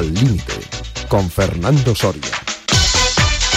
[0.00, 0.54] Al Límite,
[1.08, 2.22] con Fernando Soria.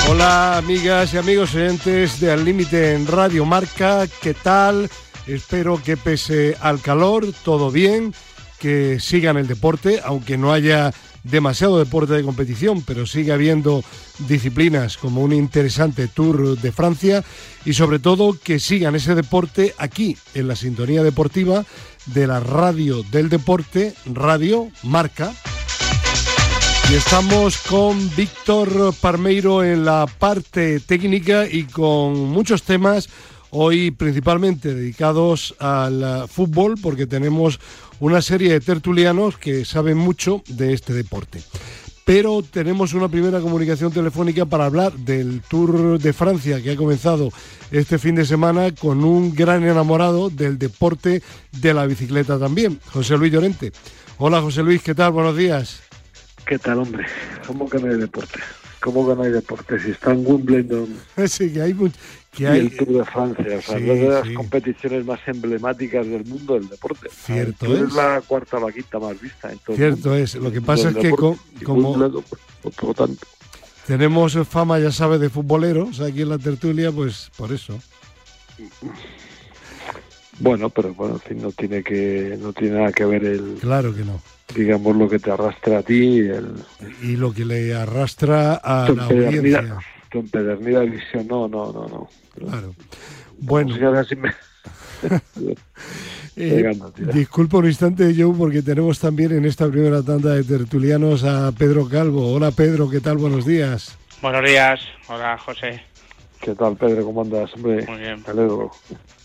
[0.09, 4.89] Hola amigas y amigos oyentes de Al Límite en Radio Marca, ¿qué tal?
[5.25, 8.13] Espero que pese al calor, todo bien,
[8.59, 13.81] que sigan el deporte, aunque no haya demasiado deporte de competición, pero sigue habiendo
[14.27, 17.23] disciplinas como un interesante Tour de Francia
[17.63, 21.63] y sobre todo que sigan ese deporte aquí en la sintonía deportiva
[22.07, 25.33] de la radio del deporte, Radio Marca.
[26.89, 33.09] Y estamos con Víctor Parmeiro en la parte técnica y con muchos temas
[33.51, 37.59] hoy principalmente dedicados al fútbol porque tenemos
[37.99, 41.41] una serie de tertulianos que saben mucho de este deporte.
[42.05, 47.29] Pero tenemos una primera comunicación telefónica para hablar del Tour de Francia que ha comenzado
[47.71, 53.17] este fin de semana con un gran enamorado del deporte de la bicicleta también, José
[53.17, 53.71] Luis Llorente.
[54.17, 55.13] Hola José Luis, ¿qué tal?
[55.13, 55.92] Buenos días.
[56.45, 57.05] ¿Qué tal, hombre?
[57.47, 58.39] ¿Cómo que no hay deporte?
[58.79, 59.79] ¿Cómo que no hay deporte?
[59.79, 60.87] Si está en Wimbledon
[61.27, 61.75] sí, que hay,
[62.37, 66.55] y el Tour de Francia, o sea, una de las competiciones más emblemáticas del mundo
[66.55, 67.07] del deporte.
[67.11, 67.81] Cierto es.
[67.83, 70.35] es la cuarta vaquita más vista en todo Cierto es.
[70.35, 71.43] Lo que pasa es que como
[72.61, 73.27] por, tanto.
[73.85, 77.79] tenemos fama, ya sabes, de futboleros aquí en la tertulia, pues por eso.
[80.39, 83.57] Bueno, pero bueno, no tiene que no tiene nada que ver el.
[83.61, 84.21] Claro que no.
[84.55, 86.53] Digamos lo que te arrastra a ti el,
[87.01, 89.77] y lo que le arrastra a la audiencia.
[90.09, 92.09] Tu empedernida visión, no, no, no, no.
[92.35, 92.75] Claro.
[93.39, 93.75] Bueno.
[96.35, 96.73] eh,
[97.13, 101.89] disculpa un instante, Joe, porque tenemos también en esta primera tanda de tertulianos a Pedro
[101.89, 102.31] Calvo.
[102.31, 103.17] Hola, Pedro, ¿qué tal?
[103.17, 103.97] Buenos días.
[104.21, 104.79] Buenos días.
[105.07, 105.81] Hola, José.
[106.39, 107.05] ¿Qué tal, Pedro?
[107.05, 107.53] ¿Cómo andas?
[107.55, 108.23] Hombre, Muy bien.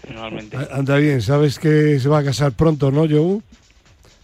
[0.08, 0.56] Igualmente.
[0.70, 3.40] Anda bien, sabes que se va a casar pronto, ¿no, Joe?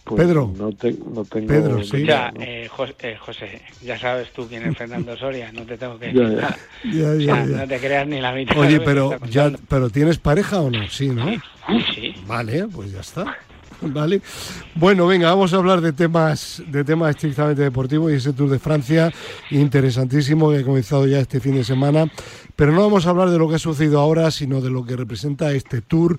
[0.05, 0.53] Pues Pedro.
[0.55, 1.25] No, tengo.
[1.25, 2.05] Pedro, sí.
[2.05, 2.69] Ya, eh,
[3.01, 6.13] eh, José, ya sabes tú quién es Fernando Soria, no te tengo que.
[6.13, 7.45] ya, ya.
[7.45, 8.55] no te creas ni la mitad.
[8.55, 10.87] Oye, pero, ya, pero ¿tienes pareja o no?
[10.89, 11.25] Sí, ¿no?
[11.95, 12.13] Sí.
[12.27, 13.35] Vale, pues ya está.
[13.93, 14.21] Vale.
[14.75, 18.59] Bueno, venga, vamos a hablar de temas de temas estrictamente deportivos y ese Tour de
[18.59, 19.13] Francia
[19.51, 22.11] interesantísimo que ha comenzado ya este fin de semana.
[22.55, 24.95] Pero no vamos a hablar de lo que ha sucedido ahora, sino de lo que
[24.95, 26.17] representa este Tour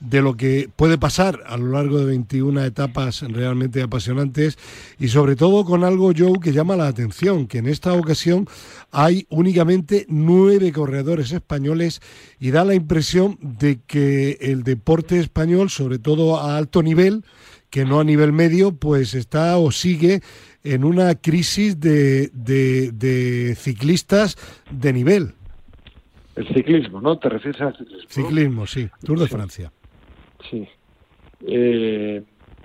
[0.00, 4.58] de lo que puede pasar a lo largo de 21 etapas realmente apasionantes
[4.98, 8.46] y sobre todo con algo, Joe, que llama la atención, que en esta ocasión
[8.92, 12.00] hay únicamente nueve corredores españoles
[12.38, 17.24] y da la impresión de que el deporte español, sobre todo a alto nivel,
[17.70, 20.20] que no a nivel medio, pues está o sigue
[20.62, 24.36] en una crisis de, de, ciclistas
[24.70, 25.34] de nivel.
[26.34, 27.18] El ciclismo, ¿no?
[27.18, 28.08] ¿Te refieres al ciclismo?
[28.08, 28.88] Ciclismo, sí.
[29.02, 29.72] Tour de Francia.
[30.48, 30.68] Sí.
[31.46, 32.22] Eh,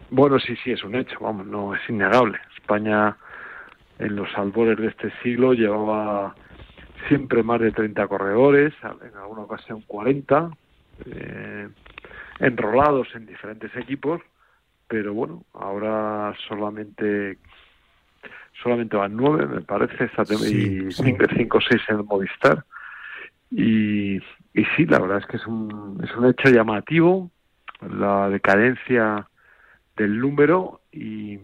[0.10, 2.40] bueno, sí, sí, es un hecho, vamos, no es innegable.
[2.56, 3.18] España
[4.00, 6.36] en los albores de este siglo llevaba
[7.08, 10.52] siempre más de 30 corredores, en alguna ocasión 40,
[11.06, 11.70] eh,
[12.40, 14.22] enrolados en diferentes equipos,
[14.88, 17.38] pero bueno, ahora solamente
[18.62, 20.10] solamente van nueve, me parece,
[20.50, 22.64] y cinco o seis en el Movistar.
[23.50, 27.32] Y, y sí, la verdad es que es un, es un hecho llamativo
[27.90, 29.28] la decadencia
[29.98, 31.40] del número y,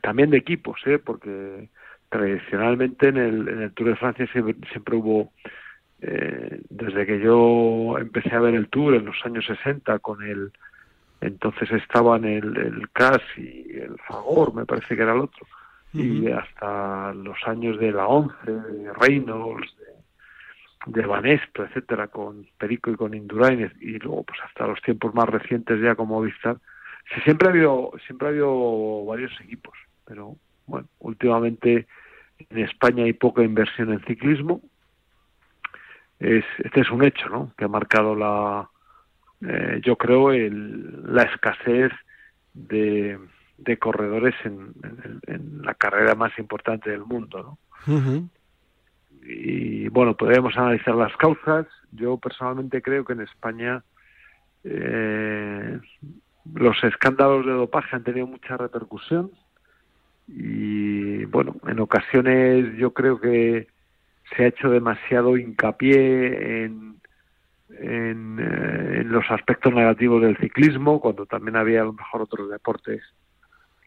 [0.00, 0.98] también de equipos, ¿eh?
[0.98, 1.68] porque
[2.08, 5.32] tradicionalmente en el, en el Tour de Francia siempre, hubo,
[6.00, 10.52] eh, desde que yo empecé a ver el Tour en los años 60 con el,
[11.20, 15.46] entonces estaban el, el CAS y el Fagor, me parece que era el otro,
[15.92, 19.97] y hasta los años de la ONCE, de Reynolds, de
[20.86, 25.80] Banesto, etcétera, con Perico y con Indurain y luego pues hasta los tiempos más recientes
[25.80, 26.56] ya como Movistar,
[27.12, 29.74] sí, siempre ha habido siempre ha habido varios equipos,
[30.04, 30.36] pero
[30.66, 31.86] bueno, últimamente
[32.50, 34.60] en España hay poca inversión en ciclismo.
[36.20, 37.52] Es, este es un hecho, ¿no?
[37.56, 38.68] Que ha marcado la,
[39.40, 41.92] eh, yo creo, el, la escasez
[42.54, 43.18] de,
[43.56, 44.72] de corredores en,
[45.26, 48.28] en, la carrera más importante del mundo, ¿no?
[49.28, 51.66] Y bueno, podríamos analizar las causas.
[51.92, 53.84] Yo personalmente creo que en España
[54.64, 55.78] eh,
[56.54, 59.30] los escándalos de dopaje han tenido mucha repercusión
[60.26, 63.68] y bueno, en ocasiones yo creo que
[64.34, 67.00] se ha hecho demasiado hincapié en,
[67.70, 73.02] en, eh, los aspectos negativos del ciclismo, cuando también había a lo mejor otros deportes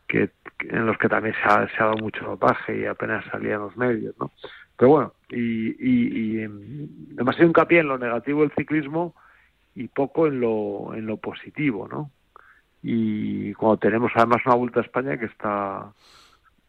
[0.08, 3.62] que, en los que también se ha, se ha dado mucho dopaje y apenas salían
[3.62, 4.32] los medios, ¿no?
[4.81, 9.13] Pero bueno, y, y, em, demasiado hincapié en lo negativo del ciclismo
[9.75, 12.10] y poco en lo, en lo positivo, ¿no?
[12.81, 15.94] Y cuando tenemos además una vuelta a España que está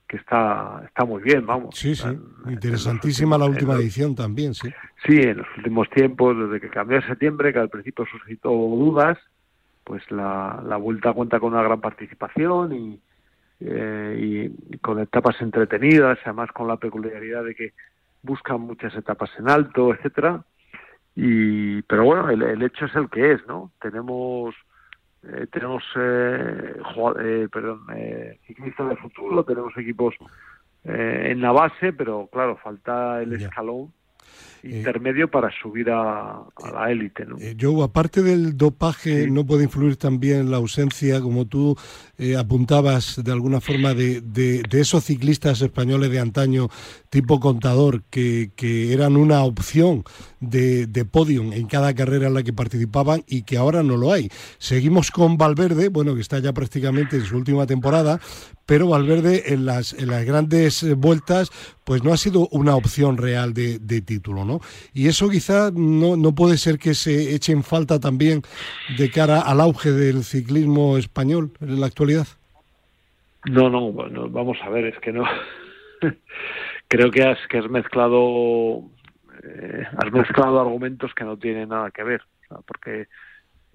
[0.07, 1.75] que está está muy bien, vamos.
[1.75, 2.07] Sí, sí,
[2.51, 4.69] interesantísima la última edición también, sí.
[5.07, 9.17] Sí, en los últimos tiempos, desde que cambió en septiembre, que al principio suscitó dudas,
[9.85, 13.01] pues la, la vuelta cuenta con una gran participación y,
[13.61, 17.73] eh, y con etapas entretenidas, además con la peculiaridad de que
[18.23, 20.43] buscan muchas etapas en alto, etcétera.
[21.15, 23.71] Y, pero bueno, el, el hecho es el que es, ¿no?
[23.81, 24.55] Tenemos
[25.25, 26.75] eh, tenemos eh,
[27.21, 30.15] eh, perdón, eh, ciclistas de futuro, tenemos equipos
[30.85, 33.93] eh, en la base, pero claro, falta el escalón
[34.63, 37.25] Eh, intermedio para subir a, a la élite.
[37.27, 37.37] ¿no?
[37.39, 39.31] Eh, Joe, aparte del dopaje, Sí.
[39.31, 41.77] ¿no puede influir también la ausencia, como tú
[42.19, 46.69] eh, apuntabas de alguna forma, de, de- de esos ciclistas españoles de antaño,
[47.11, 50.05] tipo contador, que, que eran una opción
[50.41, 54.13] de, de podium en cada carrera en la que participaban y que ahora no lo
[54.13, 54.29] hay?
[54.59, 58.21] Seguimos con Valverde, bueno, que está ya prácticamente en su última temporada,
[58.73, 59.93] pero Valverde en las,
[60.25, 61.51] grandes eh, vueltas
[61.85, 64.61] pues no ha sido una opción real de, título, ¿no?
[64.95, 68.41] Y eso quizá no, no puede ser que se eche en falta también
[68.97, 72.27] de cara al auge del ciclismo español en la actualidad.
[73.45, 75.25] No, no, bueno, vamos a ver, es que no.
[76.89, 78.85] Creo que has, que has mezclado
[79.43, 83.09] eh, has mezclado argumentos que no tienen nada que ver, o sea, porque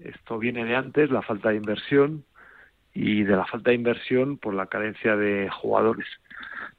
[0.00, 2.24] esto viene de antes, la falta de inversión
[3.00, 6.08] y de la falta de inversión por la carencia de jugadores.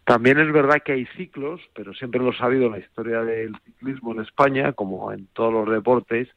[0.04, 3.56] También es verdad que hay ciclos, pero siempre lo ha sabido en la historia del
[3.64, 6.28] ciclismo en España, como en todos los deportes,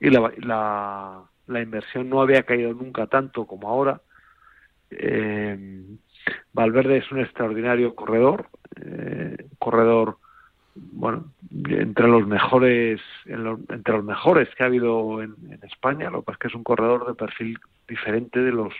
[0.00, 4.00] y la, la, la inversión no había caído nunca tanto como ahora.
[4.90, 5.82] Eh,
[6.54, 8.48] Valverde es un extraordinario corredor,
[8.80, 10.16] eh, corredor,
[10.74, 11.32] bueno,
[11.68, 16.08] entre los mejores, en los- entre los mejores que ha habido en, en España.
[16.08, 18.72] Lo que pasa es que es un corredor de perfil diferente de los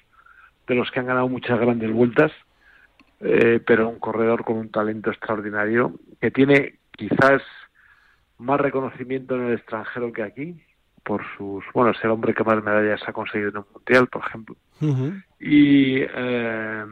[0.68, 2.30] de los que han ganado muchas grandes vueltas,
[3.20, 7.42] eh, pero un corredor con un talento extraordinario que tiene quizás
[8.38, 10.62] más reconocimiento en el extranjero que aquí
[11.08, 14.22] por sus, bueno, es el hombre que más medallas ha conseguido en un mundial, por
[14.26, 14.56] ejemplo.
[15.40, 16.84] Y, eh,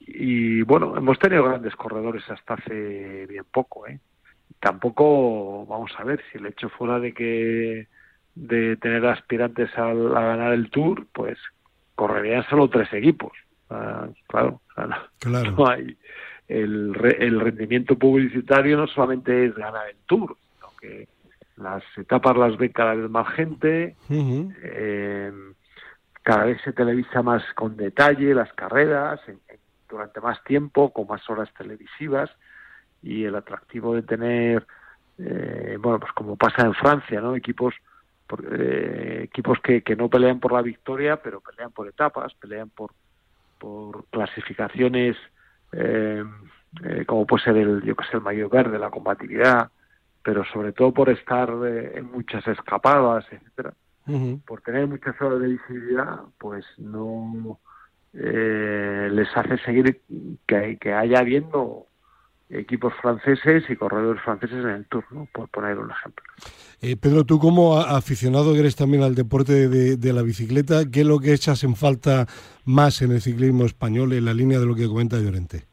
[0.00, 4.00] y bueno, hemos tenido grandes corredores hasta hace bien poco, ¿eh?
[4.58, 7.86] Tampoco, vamos a ver, si el hecho fuera de que
[8.34, 11.38] de tener aspirantes a, ganar el Tour, pues
[11.94, 13.32] correrían solo tres equipos.
[13.70, 14.60] Ah, claro,
[15.18, 15.50] Claro.
[15.52, 15.96] no hay
[16.48, 21.08] el, re- el rendimiento publicitario no solamente es ganar el Tour, sino que
[21.56, 23.96] las etapas las ve cada vez más gente,
[24.62, 25.32] eh,
[26.22, 29.58] cada vez se televisa más con detalle las carreras, en- en-
[29.88, 32.30] durante más tiempo, con más horas televisivas,
[33.02, 34.66] y el atractivo de tener,
[35.18, 37.36] eh, bueno, pues como pasa en Francia, ¿no?
[37.36, 37.74] Equipos
[38.34, 42.70] por- eh, equipos que, que no pelean por la victoria, pero pelean por etapas, pelean
[42.70, 42.92] por,
[43.58, 45.16] por clasificaciones,
[45.72, 46.24] eh,
[46.82, 49.70] eh, como puede ser el, yo que sé, el maillot verde, la combatividad,
[50.22, 53.74] pero sobre todo por estar eh, en muchas escapadas, etcétera.
[54.46, 57.60] Por tener muchas horas de visibilidad, pues no
[58.12, 60.02] eh, les hace seguir
[60.46, 61.86] que, que haya habiendo
[62.50, 65.26] equipos franceses y corredores franceses en el Tour, ¿no?
[65.32, 66.24] por poner un ejemplo.
[66.82, 71.00] Eh, Pedro, tú como aficionado que eres también al deporte de, de la bicicleta, ¿qué
[71.00, 72.26] es lo que echas en falta
[72.64, 75.64] más en el ciclismo español en la línea de lo que comenta Llorente?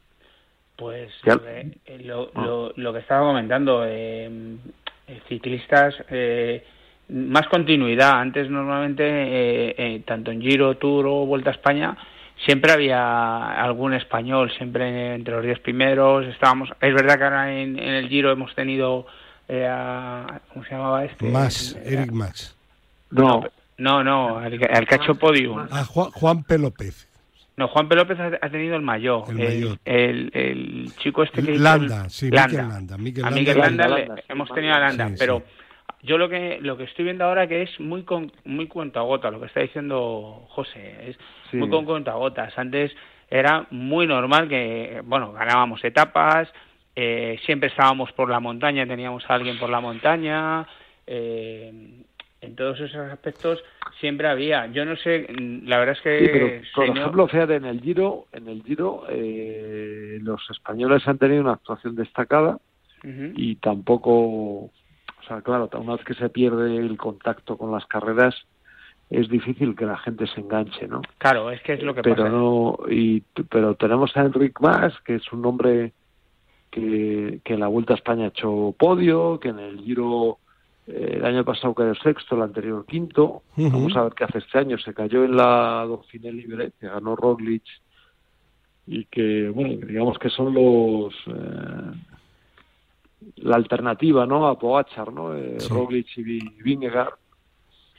[0.76, 1.38] Pues Ya.
[1.46, 4.56] eh, lo, lo, lo que estaba comentando, eh,
[5.28, 6.64] ciclistas, eh,
[7.10, 8.20] más continuidad.
[8.20, 11.96] Antes normalmente, eh, eh, tanto en Giro, Tour o Vuelta a España,
[12.44, 16.26] siempre había algún español, siempre entre los diez primeros.
[16.26, 19.06] Estábamos, es verdad que ahora en, en el Giro hemos tenido
[19.48, 21.26] eh, a, ¿cómo se llamaba este?
[21.28, 22.56] Más, Eric Max.
[23.10, 23.44] No,
[23.78, 25.58] No, no, al, al cacho podium.
[25.70, 26.58] A Juan, Juan P.
[26.58, 27.08] López.
[27.56, 27.94] No, Juan P.
[27.96, 29.24] López ha, ha tenido el mayor.
[29.28, 29.78] El El, maillot.
[29.84, 32.96] el, el chico este que hizo Landa, el- sí, Landa.
[32.96, 33.26] Mikel Landa.
[33.26, 33.30] A Landa.
[33.30, 35.61] Miguel Landa, le- hemos tenido a Landa, Sí, pero sí.
[36.02, 39.40] Yo lo que lo que estoy viendo ahora que es muy con muy cuentagota lo
[39.40, 41.16] que está diciendo José, es
[41.50, 41.56] Sí.
[41.56, 42.56] muy con cuentagotas.
[42.58, 42.92] Antes
[43.30, 46.52] era muy normal que bueno ganábamos etapas,
[46.96, 50.66] eh, siempre estábamos por la montaña, teníamos a alguien por la montaña.
[51.06, 51.72] eh,
[52.40, 53.62] en todos esos aspectos
[54.00, 54.66] siempre había.
[54.68, 55.26] Yo no sé,
[55.64, 58.62] la verdad es que Sí, pero por señor- ejemplo, fíjate, en el Giro, en el
[58.64, 62.58] Giro eh, los españoles han tenido una actuación destacada
[63.36, 64.70] y tampoco,
[65.22, 68.34] o sea, claro, una vez que se pierde el contacto con las carreras,
[69.10, 71.02] es difícil que la gente se enganche, ¿no?
[71.18, 72.28] Claro, es que es lo que pero pasa.
[72.30, 75.92] no y pero tenemos a Enric Mas que es un hombre
[76.70, 80.38] que, que en la Vuelta a España ha hecho podio que en el Giro
[80.86, 84.58] eh, el año pasado quedó sexto el anterior quinto vamos a ver qué hace este
[84.58, 87.64] año se cayó en la Dauphiné Libre que ganó Roglic
[88.86, 91.92] y que, bueno, digamos que son los eh,
[93.36, 94.46] la alternativa, ¿no?
[94.46, 95.36] A Poachar, ¿no?
[95.36, 96.22] Eh, Roglic y
[96.62, 97.14] Vingegaard.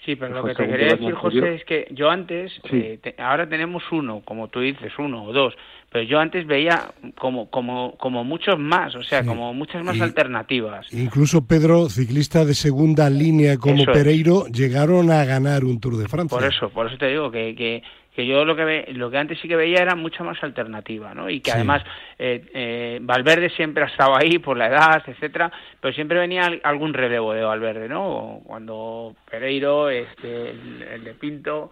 [0.05, 3.83] Sí, pero lo que te quería decir, José, es que yo antes, eh, ahora tenemos
[3.89, 5.53] uno, como tú dices, uno o dos,
[5.89, 10.91] pero yo antes veía como, como, como muchos más, o sea, como muchas más alternativas.
[10.91, 16.37] Incluso Pedro, ciclista de segunda línea como Pereiro, llegaron a ganar un Tour de Francia.
[16.37, 17.81] Por eso, por eso te digo que, que
[18.15, 21.13] que yo lo que ve, lo que antes sí que veía era mucha más alternativa,
[21.13, 21.29] ¿no?
[21.29, 21.83] Y que además
[22.19, 26.93] eh, eh, Valverde siempre ha estado ahí por la edad, etcétera, pero siempre venía algún
[26.93, 28.41] relevo de Valverde, ¿no?
[28.45, 31.71] Cuando Pereiro, este, el, de Pinto,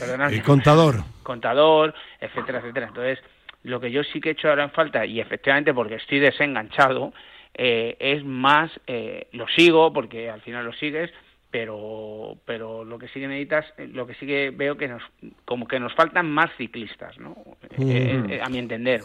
[0.00, 2.88] el contador, contador, etcétera, etcétera.
[2.88, 3.18] Entonces,
[3.62, 7.12] lo que yo sí que he hecho ahora en falta y efectivamente porque estoy desenganchado
[7.54, 11.10] eh, es más, eh, lo sigo porque al final lo sigues
[11.50, 15.02] pero pero lo que sí que necesitas lo que sí que veo que nos
[15.44, 17.36] como que nos faltan más ciclistas no
[17.78, 19.02] eh, eh, a mi entender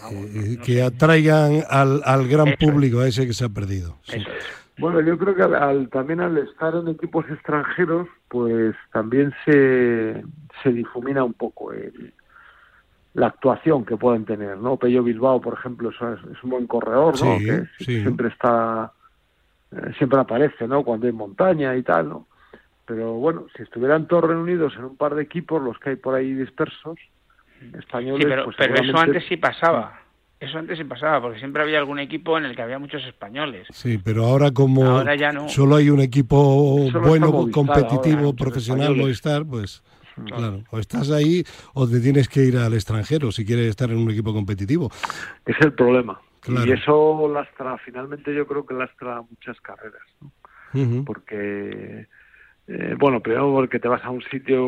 [0.65, 3.97] que atraigan al, al gran público a ese que se ha perdido
[4.77, 10.23] bueno yo creo que al, también al estar en equipos extranjeros pues también se
[10.63, 11.71] se difumina un poco
[13.13, 17.37] la actuación que pueden tener no Pello Bilbao por ejemplo es, un buen corredor no
[17.37, 18.91] que siempre está
[19.71, 22.30] eh, siempre aparece no cuando hay montaña y tal no
[22.91, 26.13] pero bueno, si estuvieran todos reunidos en un par de equipos, los que hay por
[26.13, 26.99] ahí dispersos,
[27.79, 28.25] españoles...
[28.27, 30.01] pero, pues pero eso antes sí pasaba.
[30.37, 33.65] Eso antes sí pasaba, porque siempre había algún equipo en el que había muchos españoles.
[33.69, 35.05] Sí, pero ahora como
[35.47, 39.81] solo hay un equipo bueno, competitivo, profesional, Movistar, pues
[40.25, 43.99] claro, o estás ahí o te tienes que ir al extranjero si quieres estar en
[43.99, 44.91] un equipo competitivo.
[45.45, 46.19] Es el problema.
[46.45, 51.05] Y eso lastra, finalmente yo creo que lastra muchas carreras, ¿no?
[51.05, 52.07] Porque
[52.67, 54.67] eh, bueno, pero porque te vas a un sitio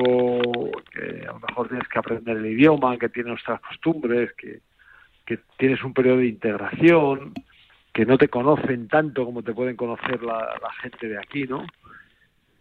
[0.91, 4.61] que a lo mejor tienes que aprender el idioma, que tiene nuestras costumbres, que,
[5.57, 7.33] tienes un periodo de integración,
[7.93, 11.65] que no te conocen tanto como te pueden conocer la, gente de aquí, ¿no?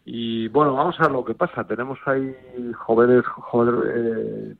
[0.05, 1.65] Y bueno, vamos a ver lo que pasa.
[1.65, 2.35] Tenemos ahí
[2.77, 3.25] jóvenes,
[3.97, 4.55] eh,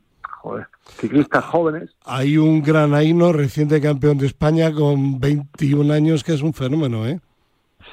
[0.83, 1.95] ciclistas jóvenes.
[2.05, 7.19] Hay un granaíno reciente campeón de España con 21 años que es un fenómeno, ¿eh?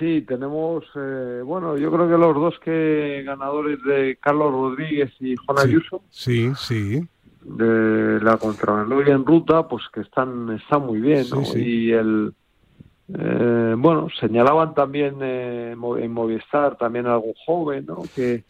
[0.00, 5.36] Sí, tenemos, eh, bueno, yo creo que los dos que ganadores de Carlos Rodríguez y
[5.36, 6.00] Juan Ayuso.
[6.08, 7.06] Sí, sí.
[7.42, 11.42] De la Contrarreloj en ruta, pues que están, están muy bien, ¿no?
[11.54, 12.32] Y el,
[13.12, 18.02] eh, bueno, señalaban también eh, en Movistar también algún joven, ¿no?
[18.14, 18.44] Que,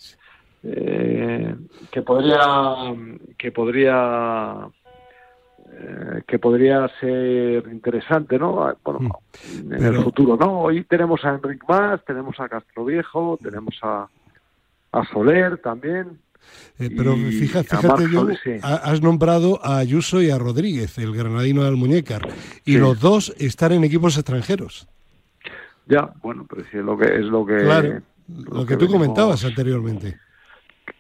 [0.63, 2.39] que podría,
[3.37, 4.69] que podría
[5.73, 8.65] eh, que podría ser interesante, ¿no?
[8.65, 9.73] Ah, bueno, mm.
[9.73, 10.63] en el futuro, ¿no?
[10.63, 14.09] Hoy tenemos a Enric Más, tenemos a Castro Viejo, tenemos a,
[14.93, 16.19] a Soler también.
[16.79, 17.77] Eh, pero fíjate,
[18.11, 18.27] yo,
[18.63, 22.27] has nombrado a Ayuso y a Rodríguez, el granadino del Muñecar,
[22.65, 24.89] y los dos están en equipos extranjeros.
[25.87, 30.19] Ya, bueno, pero sí es lo que es lo que lo, que, tú comentabas anteriormente.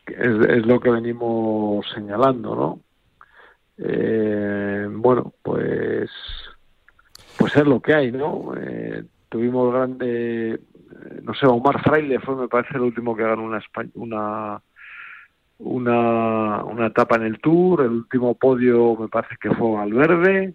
[0.06, 2.80] Es, es lo que venimos señalando, ¿no?
[3.82, 6.10] Eh, bueno, pues
[7.38, 8.52] pues es lo que hay, ¿no?
[8.56, 10.58] Eh, tuvimos grande, eh,
[11.22, 13.62] no sé, Omar Fraile fue, me parece, el último que ganó una
[13.94, 14.60] una
[15.62, 20.54] una, una etapa en el Tour, el último podio me parece que fue Valverde,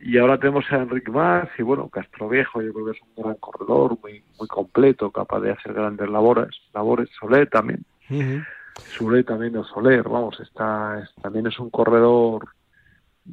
[0.00, 3.22] y ahora tenemos a Enrique Más, y bueno, Castro Viejo, yo creo que es un
[3.22, 7.84] gran corredor, muy muy completo, capaz de hacer grandes labores, labores, Soler también.
[8.96, 12.48] Soler también o Soler, vamos, está, también es un corredor.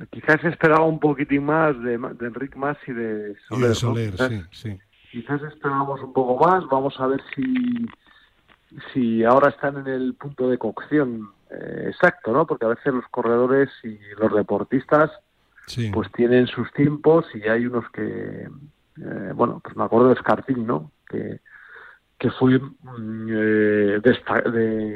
[0.09, 3.35] Quizás esperaba un poquitín más de, de Enric Mas y de
[3.75, 4.17] Soler.
[4.17, 4.79] sí, sí.
[5.11, 7.85] Quizás esperábamos un poco más, vamos a ver si,
[8.93, 12.47] si ahora están en el punto de cocción eh, exacto, ¿no?
[12.47, 15.11] Porque a veces los corredores y los deportistas
[15.93, 18.47] pues tienen sus tiempos y hay unos que,
[18.97, 20.91] eh, bueno, pues me acuerdo de Scarpín, ¿no?
[21.07, 21.39] Que,
[22.21, 23.99] que fue mm, eh,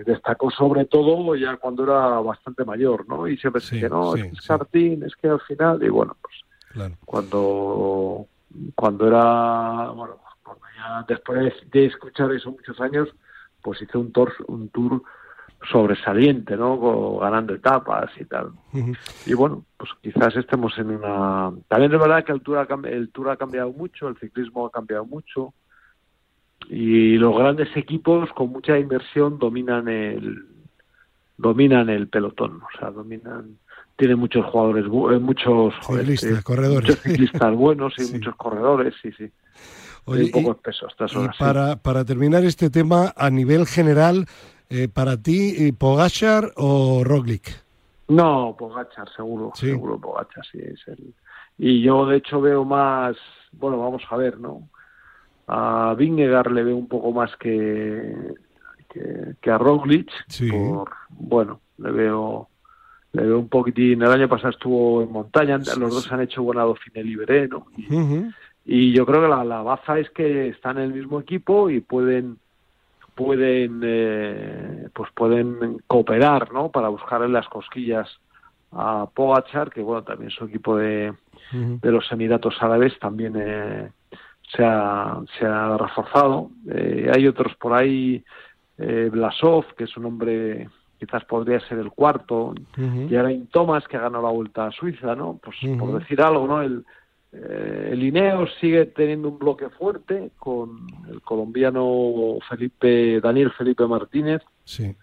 [0.05, 3.27] destacó sobre todo ya cuando era bastante mayor, ¿no?
[3.27, 8.27] Y siempre se no, es que es que al final, y bueno, pues cuando,
[8.75, 13.09] cuando era, bueno, cuando ya después de escuchar eso muchos años,
[13.63, 15.01] pues hice un tour, un tour
[15.71, 17.17] sobresaliente, ¿no?
[17.17, 18.51] Ganando etapas y tal.
[19.25, 21.51] Y bueno, pues quizás estemos en una...
[21.69, 24.71] También es verdad que el tour, ha, el tour ha cambiado mucho, el ciclismo ha
[24.71, 25.55] cambiado mucho,
[26.69, 30.45] y los grandes equipos con mucha inversión dominan el
[31.37, 33.57] dominan el pelotón, o sea, dominan
[33.95, 39.31] tiene muchos jugadores, eh, muchos ciclistas, corredores, muchos ciclistas buenos y muchos corredores, sí, sí.
[40.05, 41.35] Oye, un poco espeso estas horas.
[41.37, 44.27] para, para terminar este tema, a nivel general,
[44.69, 47.63] eh, para ti, eh, ¿Pogachar o Roglic?
[48.07, 51.13] No, Pogachar, seguro, seguro Pogachar, sí es el.
[51.57, 53.15] Y yo de hecho veo más,
[53.53, 54.69] bueno, vamos a ver, ¿no?
[55.47, 58.35] A Vingegaard le veo un poco más que
[59.41, 60.09] que, a Roglic,
[60.49, 62.47] por, bueno, le veo
[63.11, 66.61] le veo un poquitín, el año pasado estuvo en montaña, los dos han hecho buena
[66.61, 67.67] Dauphiné Libre, ¿no?
[68.65, 71.79] Y, yo creo que la, la baza es que están en el mismo equipo y
[71.79, 72.37] pueden
[73.13, 78.09] pueden eh, pues pueden cooperar no para buscarle las cosquillas
[78.73, 81.13] a Pogachar que bueno también su equipo de,
[81.53, 83.89] de los Emiratos Árabes también eh,
[84.53, 88.23] se, ha, se ha reforzado eh, hay otros por ahí
[88.77, 93.97] eh, Blasov que es un hombre quizás podría ser el cuarto y ahora Thomas que
[93.97, 96.85] ha ganado la vuelta a Suiza no pues por decir algo no el
[97.35, 104.41] eh, el Ineos sigue teniendo un bloque fuerte con el colombiano Felipe Daniel Felipe Martínez.
[104.63, 104.95] Sí.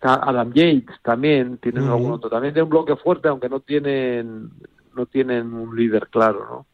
[0.00, 2.28] Adam Yates también tienen algún otro.
[2.28, 4.50] También tiene un bloque fuerte, aunque no tienen
[4.94, 6.66] no tienen un líder claro, ¿no?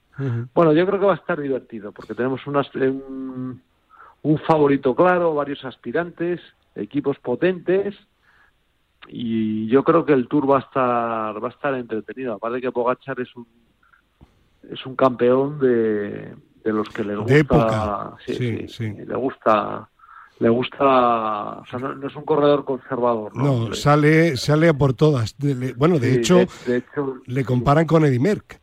[0.54, 3.62] Bueno, yo creo que va a estar divertido porque tenemos un,
[4.22, 6.40] un favorito claro, varios aspirantes,
[6.74, 7.94] equipos potentes
[9.08, 12.34] y yo creo que el Tour va a estar va a estar entretenido.
[12.34, 13.46] Aparte que Pogachar es un
[14.70, 17.36] es un campeón de, de los que le gusta.
[17.36, 18.16] época.
[18.26, 19.88] Sí, sí, Le gusta.
[20.38, 23.36] Le gusta, o sea, no, es un corredor conservador.
[23.36, 25.36] No, sale, sale a por todas.
[25.76, 28.61] bueno, de, hecho, de, hecho, le comparan con Eddie Merck.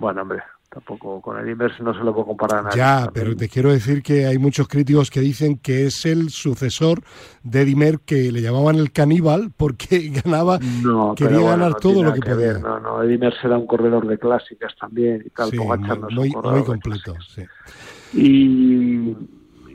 [0.00, 2.78] Bueno, hombre, tampoco con el Inverse no se lo puedo comparar a nadie.
[2.78, 7.02] Ya, pero te quiero decir que hay muchos críticos que dicen que es el sucesor
[7.42, 10.58] de Dimer que le llamaban el caníbal porque ganaba,
[11.16, 12.54] quería ganar todo lo que, podía.
[12.54, 17.14] no, no, Edimer será un corredor de clásicas también y tal, sí, muy, muy, completo,
[17.28, 17.42] sí.
[18.14, 19.14] Y,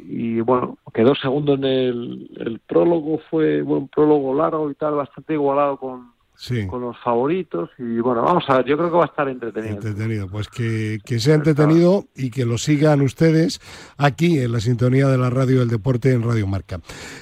[0.07, 5.33] y bueno, quedó segundo en el, el prólogo, fue un prólogo largo y tal, bastante
[5.33, 6.14] igualado con
[6.69, 9.75] con los favoritos y bueno, vamos a ver, yo creo que va a estar entretenido.
[9.75, 13.59] Entretenido, pues que, sea entretenido y que lo sigan ustedes
[13.97, 16.79] aquí en la sintonía de la radio del deporte en Radio Marca.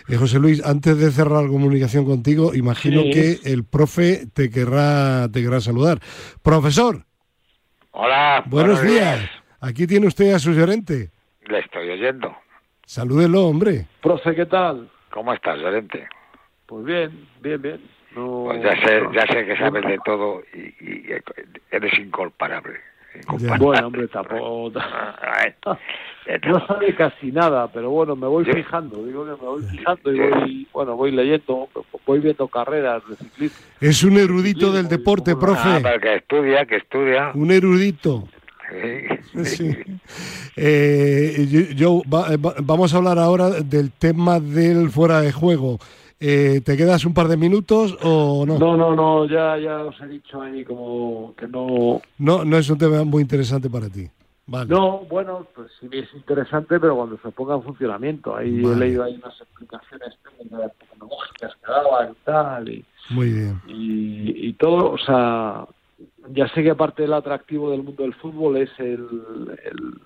[0.10, 5.30] Eh, José Luis, antes de cerrar la comunicación contigo, imagino que el profe te querrá,
[5.32, 6.00] te querrá saludar.
[6.42, 7.06] Profesor.
[7.92, 8.44] Hola.
[8.48, 9.30] Buenos, días.
[9.62, 11.12] Aquí tiene usted a su gerente.
[11.48, 12.36] Le estoy oyendo.
[12.86, 13.86] Salúdelo, hombre.
[14.02, 14.90] Profe, ¿qué tal?
[15.12, 16.08] ¿Cómo estás, gerente?
[16.66, 21.06] Pues bien, bien, bien pues ya sé, ya sé que sabes de todo y,
[21.72, 22.80] eres incomparable.
[23.60, 24.72] Bueno, hombre, tampoco.
[26.48, 29.04] no sabe casi nada, pero bueno, me voy fijando.
[29.06, 31.70] Digo que me voy fijando y voy, bueno, voy leyendo,
[32.06, 33.58] voy viendo carreras de ciclismo.
[33.80, 35.70] Es un erudito del deporte, profe.
[35.70, 37.32] Ah, que estudia, que estudia.
[37.34, 38.28] Un erudito.
[39.44, 39.68] Sí.
[40.56, 45.80] Eh, yo, vamos a hablar ahora del tema del fuera de juego.
[46.26, 48.58] Eh, ¿Te quedas un par de minutos o no?
[48.58, 52.02] No, no, no, ya, ya os he dicho ahí como que no...
[52.18, 54.08] No, no es un tema muy interesante para ti.
[54.48, 54.70] Vale.
[54.70, 58.38] No, bueno, pues sí es interesante, pero cuando se ponga en funcionamiento.
[58.38, 60.18] Ahí he leído ahí unas explicaciones
[60.80, 62.70] tecnológicas que daban y tal.
[62.70, 63.62] Y, muy bien.
[63.68, 65.66] Y, y todo, o sea,
[66.30, 69.06] ya sé que parte del atractivo del mundo del fútbol es el,
[69.66, 70.00] el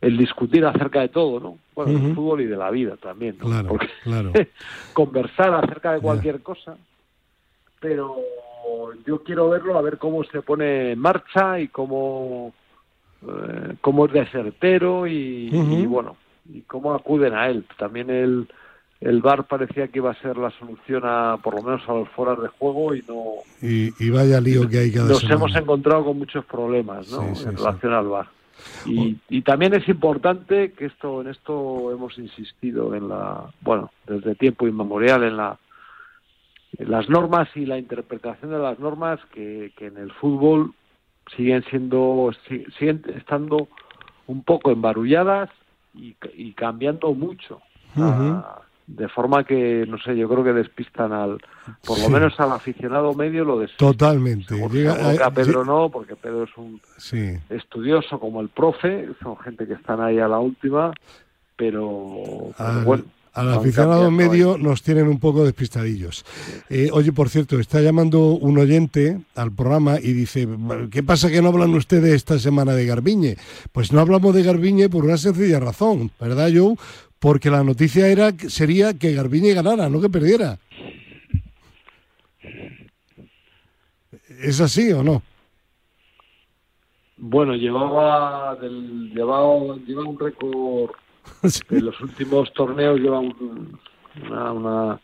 [0.00, 1.58] el discutir acerca de todo, ¿no?
[1.74, 3.46] Bueno, del fútbol y de la vida también, ¿no?
[3.46, 4.32] Claro, claro.
[4.92, 6.76] conversar acerca de cualquier cosa,
[7.80, 8.16] pero
[9.06, 12.52] yo quiero verlo a ver cómo se pone en marcha y cómo
[13.22, 15.50] eh, cómo es de certero y,
[15.86, 16.16] bueno
[16.48, 17.64] y cómo acuden a él.
[17.78, 18.48] También el
[19.00, 22.08] el bar parecía que iba a ser la solución a por lo menos a los
[22.10, 23.24] foras de juego y no
[23.60, 27.22] y, vaya lío que hay cada nos hemos encontrado con muchos problemas ¿no?
[27.22, 28.26] en relación al bar
[28.84, 34.66] y, también es importante que esto, en esto hemos insistido en la, bueno, desde tiempo
[34.66, 35.58] inmemorial en la,
[36.78, 40.72] las normas y la interpretación de las normas que, que en el fútbol
[41.36, 42.30] siguen siendo,
[42.78, 43.68] siguen estando
[44.26, 45.50] un poco embarulladas
[45.94, 47.60] y, y cambiando mucho
[48.86, 51.38] de forma que, no sé, yo creo que despistan al,
[51.84, 53.88] por lo menos al aficionado medio lo despistan.
[53.88, 54.54] Totalmente.
[55.22, 56.80] a Pedro no, porque Pedro es un
[57.50, 60.92] estudioso como el profe, son gente que están ahí a la última,
[61.56, 61.84] pero,
[62.84, 63.04] bueno.
[63.36, 66.24] Al aficionado medio nos tienen un poco despistadillos.
[66.70, 70.48] Eh, oye, por cierto, está llamando un oyente al programa y dice,
[70.90, 73.36] ¿qué pasa que no hablan ustedes esta semana de Garbiñe?
[73.72, 76.76] Pues no hablamos de Garbiñe por una sencilla razón, ¿verdad, Joe?
[77.18, 80.58] Porque la noticia era sería que Garbiñe ganara, no que perdiera.
[84.42, 85.22] ¿Es así o no?
[87.16, 90.90] Bueno, llevaba del, llevaba, lleva un récord
[91.70, 93.78] en los últimos torneos lleva un,
[94.30, 95.00] una,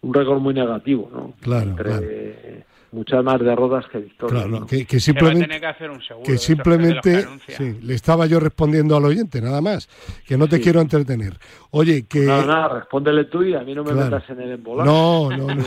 [0.00, 1.34] un récord muy negativo, ¿no?
[1.40, 2.64] Claro, Entre claro.
[2.92, 4.42] Muchas más derrotas que victorias.
[4.44, 4.66] Claro, ¿no?
[4.66, 8.26] que, que Se va a simplemente, tener que hacer un seguro simplemente sí, le estaba
[8.26, 9.88] yo respondiendo al oyente, nada más,
[10.26, 10.62] que no te Sí.
[10.62, 11.38] quiero entretener.
[11.70, 12.20] Oye, que...
[12.20, 14.10] Nada, nada, respóndele tú y a mí no me Claro.
[14.10, 15.30] metas en el embolado.
[15.30, 15.64] No, no, no.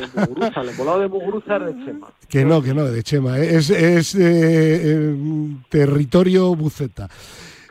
[0.62, 2.07] El embolado de Muguruza es de Chema.
[2.27, 3.38] Que no, que no, de Chema.
[3.39, 3.55] ¿eh?
[3.57, 5.15] Es, es eh, eh,
[5.69, 7.07] territorio buceta.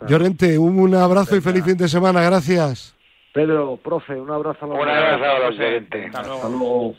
[0.09, 2.23] Llorente, un, un abrazo y feliz fin de semana.
[2.23, 2.95] Gracias.
[3.33, 6.07] Pedro, profe, un abrazo a los Un abrazo a los oyentes.
[6.07, 6.37] Hasta luego.
[6.37, 6.95] Hasta luego.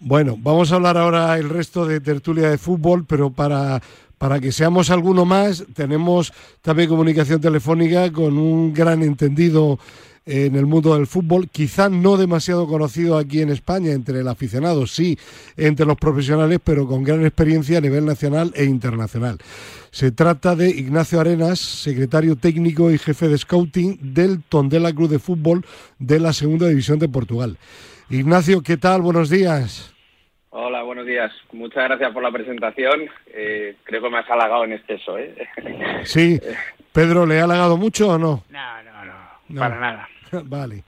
[0.00, 3.80] Bueno, vamos a hablar ahora el resto de tertulia de fútbol, pero para,
[4.18, 9.78] para que seamos alguno más, tenemos también comunicación telefónica con un gran entendido
[10.26, 14.86] en el mundo del fútbol, quizá no demasiado conocido aquí en España entre el aficionado,
[14.88, 15.16] sí,
[15.56, 19.38] entre los profesionales, pero con gran experiencia a nivel nacional e internacional.
[19.92, 25.20] Se trata de Ignacio Arenas, secretario técnico y jefe de scouting del Tondela Club de
[25.20, 25.64] Fútbol
[26.00, 27.56] de la Segunda División de Portugal.
[28.10, 29.02] Ignacio, ¿qué tal?
[29.02, 29.94] Buenos días.
[30.50, 31.30] Hola, buenos días.
[31.52, 33.02] Muchas gracias por la presentación.
[33.28, 35.18] Eh, creo que me has halagado en exceso.
[35.18, 35.34] ¿eh?
[36.04, 36.40] Sí,
[36.92, 38.42] Pedro, ¿le ha halagado mucho o no?
[38.50, 39.12] No, no, no,
[39.50, 39.60] No.
[39.60, 40.08] para nada.
[40.46, 40.84] vale.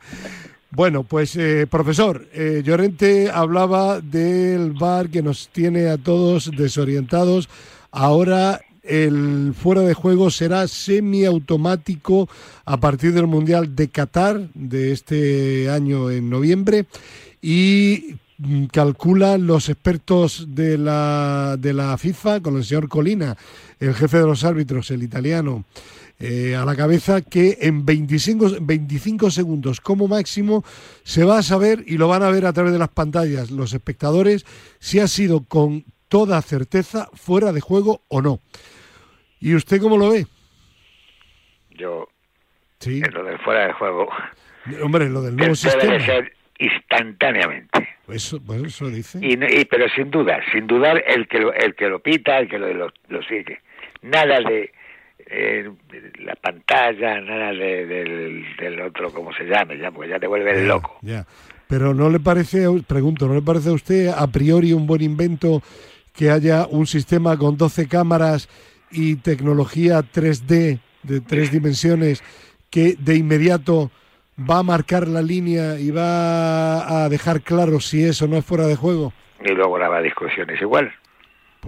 [0.71, 7.49] Bueno, pues eh, profesor, eh, Llorente hablaba del VAR que nos tiene a todos desorientados.
[7.91, 12.29] Ahora el fuera de juego será semiautomático
[12.65, 16.87] a partir del Mundial de Qatar de este año en noviembre
[17.41, 23.37] y mm, calculan los expertos de la, de la FIFA con el señor Colina,
[23.81, 25.65] el jefe de los árbitros, el italiano,
[26.21, 30.65] eh, a la cabeza que en 25, 25 segundos como máximo
[31.05, 33.73] se va a saber y lo van a ver a través de las pantallas los
[33.73, 34.45] espectadores
[34.81, 38.41] si ha sido con toda certeza fuera de juego o no.
[39.41, 40.27] ¿Y usted cómo lo ve?
[41.71, 42.09] Yo,
[42.81, 44.09] Sí, en lo del fuera de juego,
[44.83, 46.05] hombre, lo del nuevo debe sistema.
[46.05, 47.89] ser instantáneamente.
[48.09, 49.19] Eso, bueno, eso dice.
[49.23, 52.59] Y- pero sin duda, sin dudar el que lo, el que lo pita, el que
[52.59, 53.61] lo, lo, lo sigue.
[54.03, 54.73] Nada de
[55.19, 55.71] eh,
[56.21, 60.55] la pantalla, nada de- del, del otro, como se llame, ya, porque ya te vuelve
[60.55, 60.99] Ya, loco.
[61.03, 61.27] Ya.
[61.67, 65.63] Pero no le parece, pregunto, ¿no le parece a usted a priori un buen invento
[66.15, 68.49] que haya un sistema con 12 cámaras
[68.91, 72.23] y tecnología 3D de tres dimensiones
[72.71, 73.91] que de inmediato
[74.39, 78.67] va a marcar la línea y va a dejar claro si eso no es fuera
[78.67, 79.13] de juego?
[79.45, 80.91] Y luego graba discusiones igual.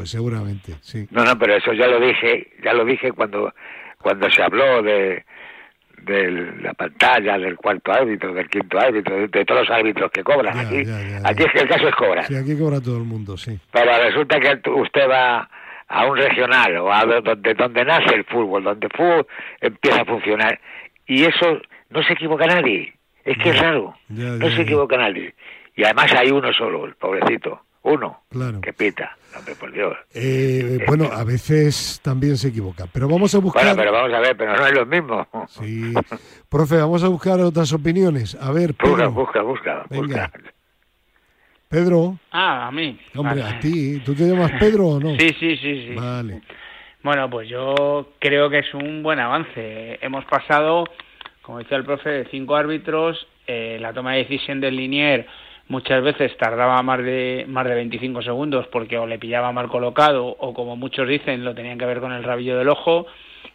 [0.00, 1.06] Pues seguramente, sí.
[1.10, 3.52] No, no, pero eso ya lo dije, ya lo dije cuando
[3.98, 5.26] cuando se habló de
[5.98, 6.30] de
[6.62, 10.54] la pantalla, del cuarto árbitro, del quinto árbitro, de, de todos los árbitros que cobran.
[10.54, 12.24] Ya, aquí ya, ya, aquí es que el caso es cobrar.
[12.26, 13.58] Sí, aquí cobra todo el mundo, sí.
[13.70, 15.50] Pero resulta que usted va
[15.88, 19.26] a un regional o a do- donde, donde nace el fútbol, donde el fútbol
[19.60, 20.58] empieza a funcionar.
[21.06, 21.60] Y eso
[21.90, 22.94] no se equivoca nadie.
[23.22, 23.94] Es que es raro.
[24.38, 25.34] No se equivoca nadie.
[25.76, 27.60] Y además hay uno solo, el pobrecito.
[27.82, 28.60] Uno Claro.
[28.60, 29.16] que pita.
[29.36, 29.96] Hombre, por Dios.
[30.12, 33.62] Eh, bueno, a veces también se equivoca, pero vamos a buscar...
[33.62, 35.26] Bueno, pero vamos a ver, pero no es lo mismo.
[35.48, 35.94] Sí.
[36.48, 38.34] Profe, vamos a buscar otras opiniones.
[38.40, 39.12] A ver, Busca, Pedro.
[39.12, 40.30] busca, busca, Venga.
[40.30, 40.32] busca.
[41.68, 42.98] Pedro, Ah, a mí.
[43.14, 43.56] hombre, Vale.
[43.56, 44.00] a ti.
[44.04, 45.10] ¿Tú te llamas Pedro o no?
[45.18, 45.94] Sí, sí, sí, sí.
[45.94, 46.42] Vale.
[47.02, 49.98] Bueno, pues yo creo que es un buen avance.
[50.02, 50.84] Hemos pasado,
[51.42, 53.26] como decía el profe, de cinco árbitros.
[53.46, 55.26] eh, la toma de decisión del linier
[55.70, 60.26] muchas veces tardaba más de más de 25 segundos porque o le pillaba mal colocado
[60.26, 63.06] o como muchos dicen lo tenían que ver con el rabillo del ojo.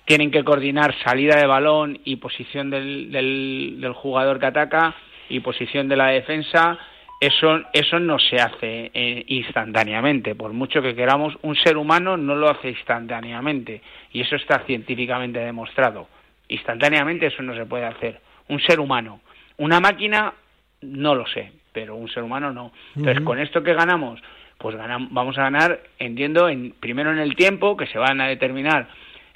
[0.05, 4.95] Tienen que coordinar salida de balón y posición del, del, jugador que ataca
[5.29, 6.79] y posición de la defensa.
[7.19, 10.35] Eso, eso no se hace eh, instantáneamente.
[10.35, 13.81] Por mucho que queramos, un ser humano no lo hace instantáneamente.
[14.11, 16.07] Y eso está científicamente demostrado.
[16.47, 18.21] Instantáneamente eso no se puede hacer.
[18.47, 19.21] Un ser humano.
[19.57, 20.33] Una máquina,
[20.81, 22.71] no lo sé, pero un ser humano no.
[22.95, 24.19] Entonces, con esto que ganamos,
[24.57, 28.27] pues ganam- vamos a ganar, entiendo, en, primero en el tiempo, que se van a
[28.27, 28.87] determinar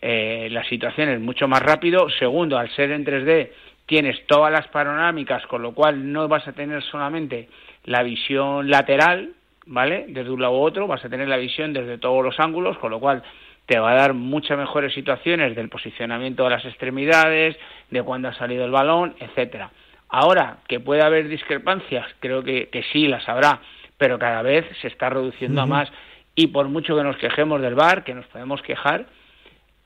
[0.01, 2.09] eh, las situaciones mucho más rápido.
[2.17, 3.49] Segundo, al ser en 3D,
[3.85, 7.49] tienes todas las panorámicas, con lo cual no vas a tener solamente
[7.83, 9.33] la visión lateral,
[9.65, 10.05] ¿vale?
[10.07, 12.91] Desde un lado u otro, vas a tener la visión desde todos los ángulos, con
[12.91, 13.21] lo cual
[13.65, 17.57] te va a dar muchas mejores situaciones del posicionamiento de las extremidades,
[17.91, 19.69] de cuándo ha salido el balón, etcétera.
[20.09, 23.59] Ahora, que puede haber discrepancias, creo que, que sí las habrá,
[23.97, 25.91] pero cada vez se está reduciendo a más
[26.35, 29.05] y por mucho que nos quejemos del VAR, que nos podemos quejar,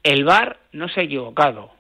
[0.04, 1.72] el VAR no se ha equivocado.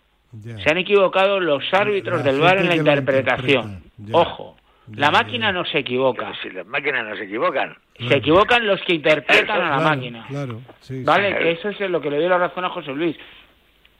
[0.63, 3.83] Se han equivocado los árbitros La del VAR en la interpretación.
[4.11, 4.57] Ojo,
[4.91, 6.25] la máquina no se equivoca.
[6.25, 7.77] Pero si las máquinas no se equivocan.
[7.99, 10.25] Se equivocan los que interpretan a la Claro, máquina.
[10.27, 11.29] Claro, sí, ¿Vale?
[11.29, 11.35] sí.
[11.43, 13.15] Que eso es lo que le doy la razón a José Luis.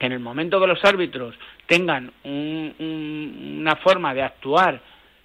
[0.03, 1.33] Que en el momento que los árbitros
[1.65, 4.81] tengan un- un- una forma de actuar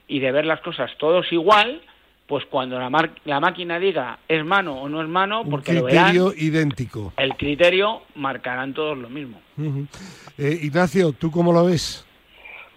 [0.07, 1.83] y de ver las cosas todos igual,
[2.29, 6.33] pues cuando la, la máquina diga es mano o no es mano, porque Un criterio
[6.33, 7.13] idéntico.
[7.17, 9.41] el criterio marcarán todos lo mismo.
[10.39, 12.07] Eh, Ignacio, ¿tú cómo lo ves?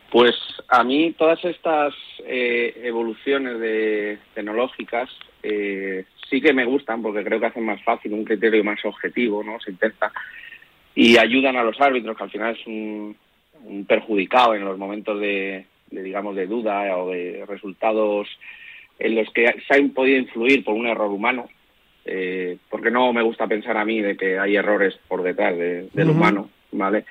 [0.09, 0.33] Pues
[0.69, 1.93] a mí todas estas
[2.25, 5.07] eh, evoluciones de, tecnológicas
[5.43, 9.43] eh, sí que me gustan porque creo que hacen más fácil un criterio más objetivo,
[9.43, 9.59] ¿no?
[9.59, 10.11] Se intenta
[10.95, 13.15] y ayudan a los árbitros que al final es un,
[13.87, 18.27] perjudicado en los momentos de, digamos de duda o de resultados
[18.99, 21.47] en los que se han podido influir por un error humano
[22.05, 26.09] eh, porque no me gusta pensar a mí de que hay errores por detrás del
[26.09, 27.05] humano, ¿vale?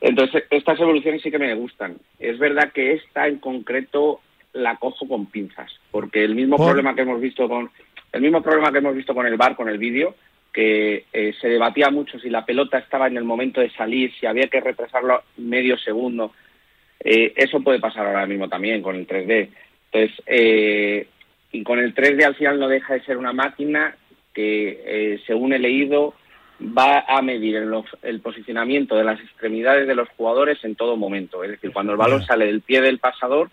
[0.00, 1.96] Entonces, estas evoluciones sí que me gustan.
[2.20, 4.20] Es verdad que esta en concreto
[4.52, 7.70] la cojo con pinzas, porque el mismo problema que hemos visto con
[8.12, 10.14] el mismo problema que hemos visto con el bar, con el vídeo,
[10.52, 14.26] que eh, se debatía mucho si la pelota estaba en el momento de salir, si
[14.26, 16.32] había que retrasarlo medio segundo.
[17.00, 19.48] Eh, eso puede pasar ahora mismo también con el 3D.
[19.92, 21.06] Entonces, eh,
[21.52, 23.96] y con el 3D al final no deja de ser una máquina
[24.34, 26.14] que, según he leído,
[26.60, 27.56] va a medir
[28.02, 31.44] el, posicionamiento de las extremidades de los jugadores en todo momento.
[31.44, 33.50] Es decir, cuando el balón sale del pie del pasador,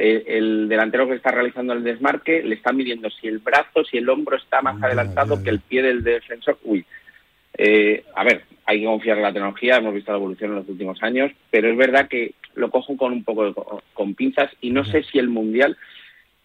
[0.00, 3.98] eh, el delantero que está realizando el desmarque le está midiendo si el brazo, si
[3.98, 6.56] el hombro está más adelantado que el pie del defensor.
[6.62, 6.84] Uy,
[7.54, 10.68] eh, a ver, hay que confiar en la tecnología, hemos visto la evolución en los
[10.68, 13.54] últimos años, pero es verdad que lo cojo con un poco de,
[13.92, 15.76] con pinzas y no sé si el Mundial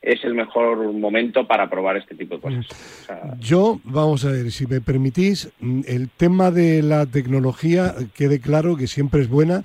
[0.01, 2.65] es el mejor momento para probar este tipo de cosas.
[3.39, 8.75] Yo, vamos a ver, si me permitís, mm, el tema de la tecnología quede claro
[8.75, 9.63] que siempre es buena,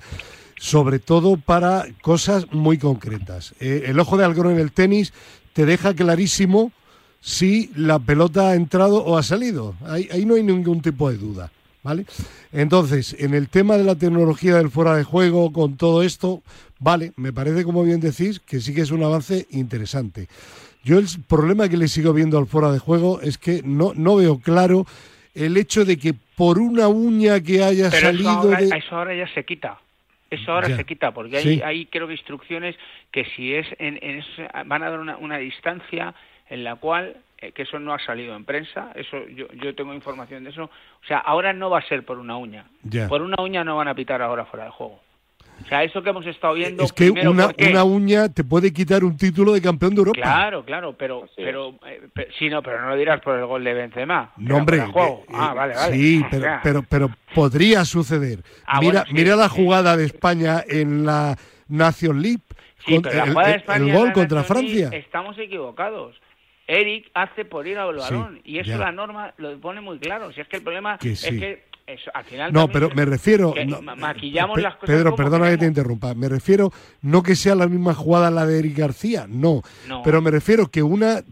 [0.59, 3.55] sobre todo para cosas muy concretas.
[3.59, 5.13] Eh, el ojo de algodón en el tenis
[5.53, 6.71] te deja clarísimo
[7.21, 9.75] si la pelota ha entrado o ha salido.
[9.87, 11.51] ahí no hay ningún tipo de duda.
[11.83, 12.05] ¿vale?
[12.51, 16.41] Entonces, en el tema de la tecnología del fuera de juego, con todo esto,
[16.79, 20.27] vale, me parece, como bien decís, que sí que es un avance interesante.
[20.83, 24.15] Yo el problema que le sigo viendo al fuera de juego es que no, no
[24.15, 24.85] veo claro
[25.35, 28.29] el hecho de que por una uña que haya salido...
[28.29, 28.77] Eso ahora, de...
[28.77, 29.77] eso ahora ya se quita.
[30.29, 32.75] Eso ahora se quita, porque hay, hay creo que instrucciones
[33.11, 34.23] que si es en, en
[34.67, 36.13] van a dar una, una distancia
[36.49, 39.93] en la cual eh, que eso no ha salido en prensa, eso yo, yo tengo
[39.93, 40.65] información de eso.
[40.65, 42.65] O sea, ahora no va a ser por una uña.
[43.07, 44.99] Por una uña no van a pitar ahora fuera de juego.
[45.63, 46.83] O sea, eso que hemos estado viendo.
[46.83, 50.21] Es que una, una, uña te puede quitar un título de campeón de Europa.
[50.21, 53.73] Claro, claro, pero, pero, eh, sí, no, pero no lo dirás por el gol de
[53.73, 54.31] Benzema.
[54.37, 54.77] No, hombre.
[54.77, 55.95] Eh, ah, vale, vale.
[55.95, 58.39] Sí, pero, pero, pero podría suceder.
[58.65, 62.43] Ah, mira, mira la jugada de España en la Nation League.
[62.85, 64.89] Sí, pero la jugada de España el, gol contra Francia.
[64.93, 66.15] Estamos equivocados.
[66.69, 70.31] Eric hace por ir al balón y eso la norma lo pone muy claro.
[70.31, 71.63] Si es que el problema es que
[72.13, 73.53] al final no, pero me refiero.
[73.97, 74.95] maquillamos las cosas.
[74.95, 76.13] Pedro, perdona que te interrumpa.
[76.13, 76.71] Me refiero
[77.01, 79.61] no que sea la misma jugada la de Eric García, no.
[80.03, 81.23] Pero me refiero que una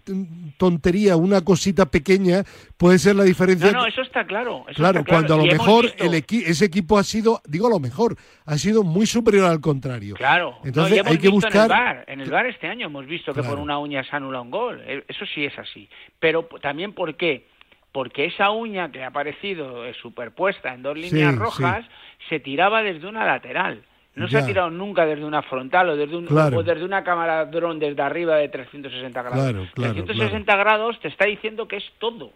[0.57, 2.43] tontería, una cosita pequeña
[2.77, 3.71] puede ser la diferencia.
[3.71, 4.65] No, no, eso está claro.
[4.75, 8.15] claro, cuando a lo mejor el ese equipo ha sido, digo a lo mejor,
[8.45, 10.15] ha sido muy superior al contrario.
[10.15, 10.57] Claro.
[10.63, 11.55] Entonces hay que buscar.
[11.55, 14.15] En el, bar, en el bar este año hemos visto que por una uña se
[14.15, 14.81] anula un gol.
[14.85, 15.89] Eh, eso sí es así.
[16.19, 17.47] Pero también, ¿por qué?
[17.91, 21.85] Porque esa uña que ha aparecido eh, superpuesta en dos líneas rojas
[22.29, 23.83] se tiraba desde una lateral.
[24.15, 27.77] No se ha tirado nunca desde una frontal o desde, un, desde una cámara dron
[27.77, 29.73] desde arriba de 360 grados.
[29.75, 32.31] 360 grados te está diciendo que es todo.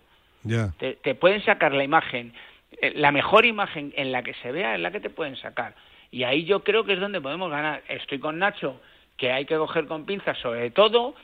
[0.77, 2.33] Te, te, pueden sacar la imagen,
[2.81, 5.73] eh, la mejor imagen en la que se vea es la que te pueden sacar.
[6.11, 7.81] Y ahí yo creo que es donde podemos ganar.
[7.87, 8.79] Estoy con Nacho,
[9.17, 11.15] que hay que coger con pinzas sobre todo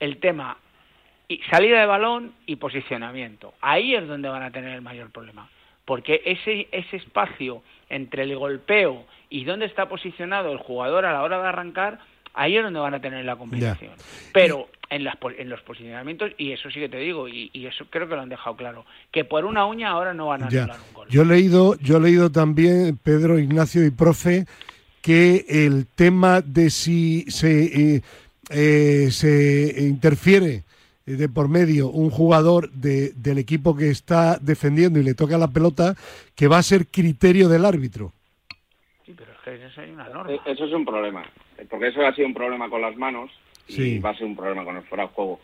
[0.00, 0.56] el tema
[1.28, 3.54] y salida de balón y posicionamiento.
[3.60, 5.48] Ahí es donde van a tener el mayor problema.
[5.84, 11.22] Porque ese, ese espacio entre el golpeo y dónde está posicionado el jugador a la
[11.22, 12.00] hora de arrancar,
[12.34, 13.92] ahí es donde van a tener la complicación.
[14.32, 18.08] Pero en, las, en los posicionamientos, y eso sí que te digo, y, eso creo
[18.08, 20.94] que lo han dejado claro, que por una uña ahora no van a anular un
[20.94, 21.08] gol.
[21.08, 24.46] Yo he leído, yo he leído también, Pedro, Ignacio y profe,
[25.02, 28.02] que el tema de si se, eh,
[28.50, 30.65] eh, se interfiere
[31.14, 35.48] de por medio un jugador de, del equipo que está defendiendo y le toca la
[35.48, 35.94] pelota,
[36.34, 38.12] que va a ser criterio del árbitro.
[39.04, 40.32] Sí, pero es que eso, una norma.
[40.32, 41.24] Eh, eso es un problema,
[41.70, 43.30] porque eso ha sido un problema con las manos
[43.68, 45.40] y va a ser un problema con el fuera de juego.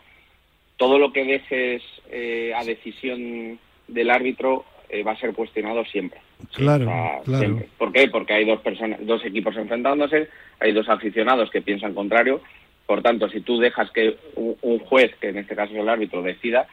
[0.77, 6.21] Todo lo que dejes eh, a decisión del árbitro eh, va a ser cuestionado siempre.
[6.55, 6.91] Claro,
[7.25, 7.63] claro.
[7.79, 8.09] ¿Por qué?
[8.09, 12.41] Porque hay dos personas, dos equipos enfrentándose, hay dos aficionados que piensan contrario
[12.87, 16.23] por tanto, si tú dejas que un juez, que en este caso es el árbitro,
[16.23, 16.67] decida,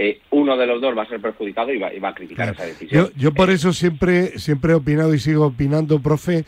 [0.00, 3.10] eh, uno de los dos va a ser perjudicado y va, a criticar esa decisión.
[3.16, 6.44] Yo, por eh, eso siempre, siempre he opinado y sigo opinando, profe,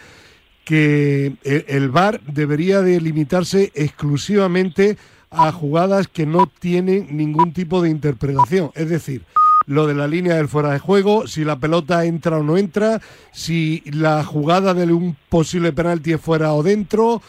[0.64, 4.96] que el, VAR debería de limitarse exclusivamente
[5.30, 8.70] a jugadas que no tienen ningún tipo de interpretación.
[8.76, 9.22] Es decir,
[9.66, 13.00] lo de la línea del fuera de juego, si la pelota entra o no entra,
[13.32, 17.20] si la jugada de un posible penalti es fuera o dentro,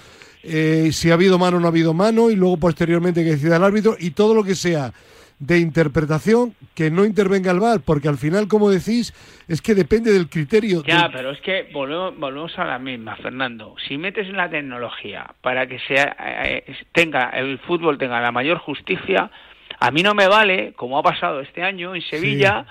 [0.44, 3.58] eh, si ha habido mano o no ha habido mano, y luego posteriormente que decida
[3.58, 4.92] el árbitro, y todo lo que sea
[5.40, 9.12] de interpretación que no intervenga el VAR, porque al final, como decís,
[9.48, 10.84] es que depende del criterio.
[10.86, 13.76] Ya, pero es que volvemos, volvemos a la misma, Fernando.
[13.88, 18.60] Si metes en la tecnología para que sea, eh, tenga el fútbol tenga la mayor
[18.60, 19.32] justicia,
[19.80, 22.68] a mí no me vale, como ha pasado este año en Sevilla,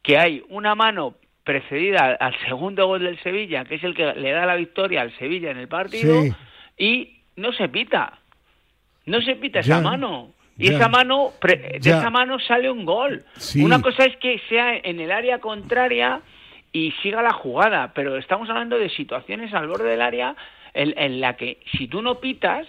[0.00, 4.30] que hay una mano precedida al segundo gol del Sevilla, que es el que le
[4.30, 6.22] da la victoria al Sevilla en el partido,
[6.76, 8.18] y no se pita.
[9.06, 10.30] No se pita esa mano.
[10.58, 13.24] Y esa mano, de esa mano sale un gol.
[13.56, 16.20] Una cosa es que sea en el área contraria
[16.72, 20.36] y siga la jugada, pero estamos hablando de situaciones al borde del área
[20.74, 22.66] en, en la que si tú no pitas,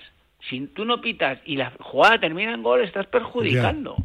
[0.49, 3.95] si tú no pitas y la jugada termina en gol, estás perjudicando.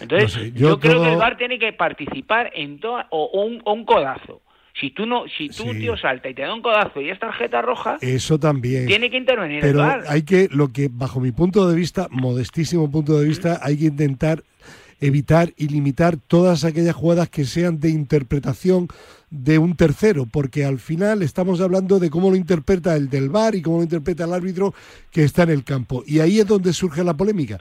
[0.00, 4.42] Entonces, yo, creo que el VAR tiene que participar en todo, o, un, un codazo.
[4.80, 7.62] Si tú no, si tú tío salta y te da un codazo y es tarjeta
[7.62, 8.86] roja, eso también.
[8.86, 12.90] tiene que intervenir Pero el hay que, lo que bajo mi punto de vista, modestísimo
[12.90, 14.42] punto de vista, hay que intentar
[15.06, 18.88] evitar y limitar todas aquellas jugadas que sean de interpretación
[19.28, 23.54] de un tercero, porque al final estamos hablando de cómo lo interpreta el del VAR
[23.54, 24.72] y cómo lo interpreta el árbitro
[25.10, 26.04] que está en el campo.
[26.06, 27.58] Y ahí es donde surge la polémica.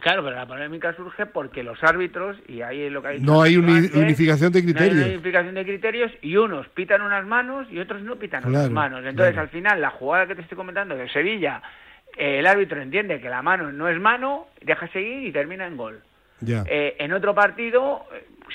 [0.00, 3.40] claro, pero la polémica surge porque los árbitros, y ahí es lo que hay No
[3.40, 4.96] hay unificación de criterios.
[4.96, 8.68] No hay unificación de criterios y unos pitan unas manos y otros no pitan unas
[8.70, 9.02] manos.
[9.06, 11.62] Entonces, al final, la jugada que te estoy comentando de Sevilla,
[12.18, 16.02] el árbitro entiende que la mano no es mano, deja seguir y termina en gol.
[16.46, 18.04] Eh, en otro partido,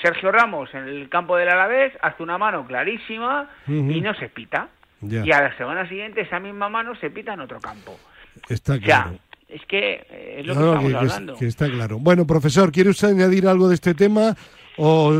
[0.02, 4.68] Sergio Ramos en el campo del Alavés hace una mano clarísima y no se pita.
[5.00, 7.98] Y a la semana siguiente esa misma mano se pita en otro campo.
[8.48, 9.16] Está claro.
[9.48, 11.36] es que eh, es lo que estamos hablando.
[11.40, 11.98] está claro.
[11.98, 14.34] Bueno, profesor, ¿quiere usted añadir algo de este tema
[14.76, 15.12] o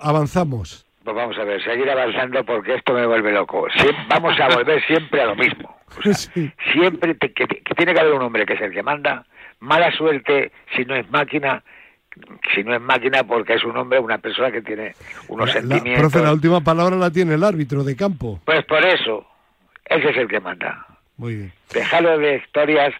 [0.00, 0.86] avanzamos?
[1.04, 3.66] Pues vamos a ver, seguir avanzando porque esto me vuelve loco.
[4.08, 5.76] vamos a volver siempre a lo mismo.
[6.72, 9.26] Siempre que tiene que haber un hombre que es el que manda.
[9.60, 11.62] Mala suerte si no es máquina
[12.54, 14.94] si no es máquina porque es un hombre, una persona que tiene
[15.28, 16.12] unos sentimientos.
[16.12, 18.40] profe, la última palabra la tiene el árbitro de campo.
[18.44, 19.26] Pues por eso,
[19.84, 20.86] ese es el que manda.
[21.16, 21.52] Muy bien.
[21.72, 22.94] Dejarlo de historias,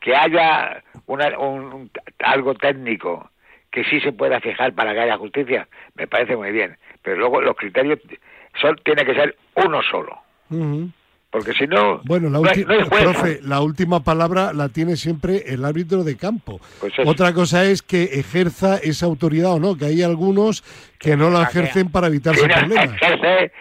[0.00, 1.90] que haya una, un,
[2.20, 3.30] algo técnico
[3.70, 6.76] que sí se pueda fijar para que haya justicia, me parece muy bien.
[7.02, 7.98] Pero luego los criterios
[8.60, 10.22] son, tiene que ser uno solo
[11.36, 12.40] porque si no, bueno, la,
[12.88, 16.62] profe, la última palabra la tiene siempre el árbitro de campo.
[16.80, 20.62] Pues Otra cosa es que ejerza esa autoridad o no, que hay algunos
[20.98, 22.86] que no la ejercen para evitarse problemas.
[22.86, 23.52] Ejerce,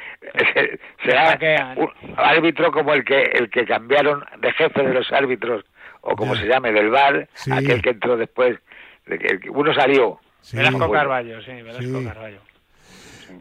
[1.04, 1.38] será
[1.76, 5.66] un árbitro como el que el que cambiaron de jefe de los árbitros
[6.00, 8.58] o como se llame del bar, aquel que entró después,
[9.06, 10.18] de que uno salió.
[10.54, 12.40] Velasco Carballo, sí, Velasco Carballo.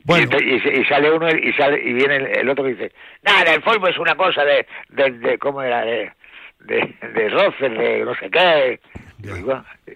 [0.06, 2.92] Y, sale uno y sale y viene el, otro que dice,
[3.22, 5.84] nada, el fútbol es una cosa de, de, ¿cómo era?
[5.84, 6.12] De,
[6.60, 8.80] de, de de no sé qué.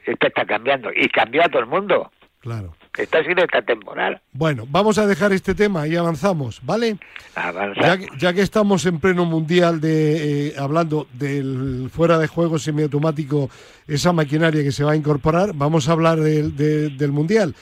[0.07, 0.91] esto está cambiando.
[0.95, 2.11] Y cambió a todo el mundo.
[2.41, 2.75] Claro.
[2.97, 4.21] Está siendo esta temporal.
[4.33, 6.97] Bueno, vamos a dejar este tema y avanzamos, ¿vale?
[7.35, 8.09] Avanzamos.
[8.19, 13.51] Ya, que estamos en pleno mundial de eh, hablando del fuera de juego semiautomático,
[13.87, 17.55] esa maquinaria que se va a incorporar, vamos a hablar del, del mundial.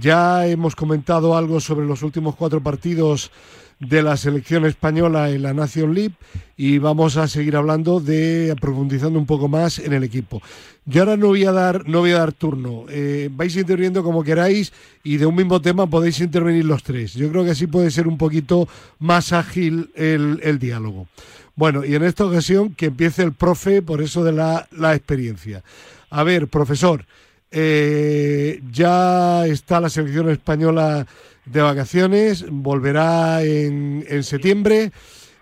[0.00, 3.30] Ya hemos comentado algo sobre los últimos cuatro partidos
[3.78, 6.14] de la selección española en la Nation League
[6.56, 10.40] y vamos a seguir hablando de profundizando un poco más en el equipo.
[10.86, 12.84] Yo ahora no voy a dar no voy a dar turno.
[12.88, 17.14] Eh, vais interviniendo como queráis y de un mismo tema podéis intervenir los tres.
[17.14, 21.08] Yo creo que así puede ser un poquito más ágil el, diálogo.
[21.56, 25.64] Bueno, y en esta ocasión que empiece el profe por eso de la, la experiencia.
[26.08, 27.04] A ver, profesor,
[27.52, 31.06] eh, ya está la selección española
[31.44, 34.90] de vacaciones, volverá en, en septiembre.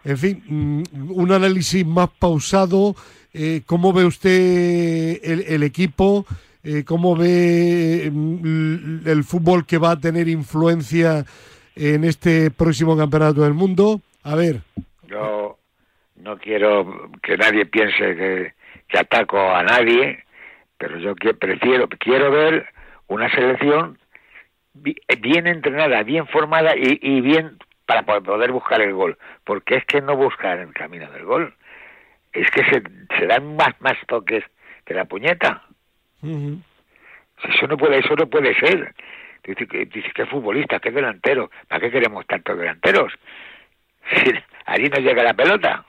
[0.04, 2.96] En fin, mm, un análisis más pausado.
[3.32, 6.26] Eh, ¿Cómo ve usted el, equipo?
[6.64, 11.24] Eh, ¿Cómo ve mm, el fútbol que va a tener influencia
[11.76, 14.00] en este próximo campeonato del mundo?
[14.24, 14.62] A ver.
[15.06, 15.58] Yo
[16.16, 18.52] no quiero que nadie piense
[18.88, 20.24] que ataco a nadie
[20.80, 22.66] pero yo prefiero, quiero ver
[23.06, 23.98] una selección
[24.72, 30.16] bien entrenada, bien formada y, bien para poder buscar el gol, porque es que no
[30.16, 31.54] buscar el camino del gol,
[32.32, 34.42] es que se, dan más, más toques
[34.86, 35.64] que la puñeta.
[36.22, 38.94] Eso no puede, eso no puede ser.
[39.44, 43.12] Dices que, dice, que futbolista, que delantero, ¿para qué queremos tantos delanteros?
[44.24, 44.32] Si
[44.64, 45.84] allí no llega la pelota.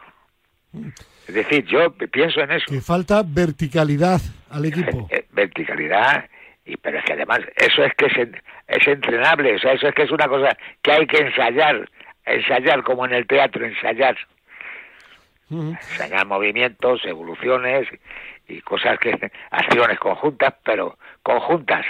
[1.32, 2.66] Es decir, yo pienso en eso.
[2.68, 4.20] Que falta verticalidad
[4.50, 5.08] al equipo.
[5.12, 6.30] Eh, verticalidad,
[6.66, 8.30] y pero es que además eso es que es,
[8.68, 11.90] es entrenable, o sea, eso es que es una cosa que hay que ensayar,
[12.26, 14.18] ensayar como en el teatro, ensayar.
[15.50, 17.88] Ensayar movimientos, evoluciones
[18.50, 21.86] y cosas que, acciones conjuntas, pero conjuntas.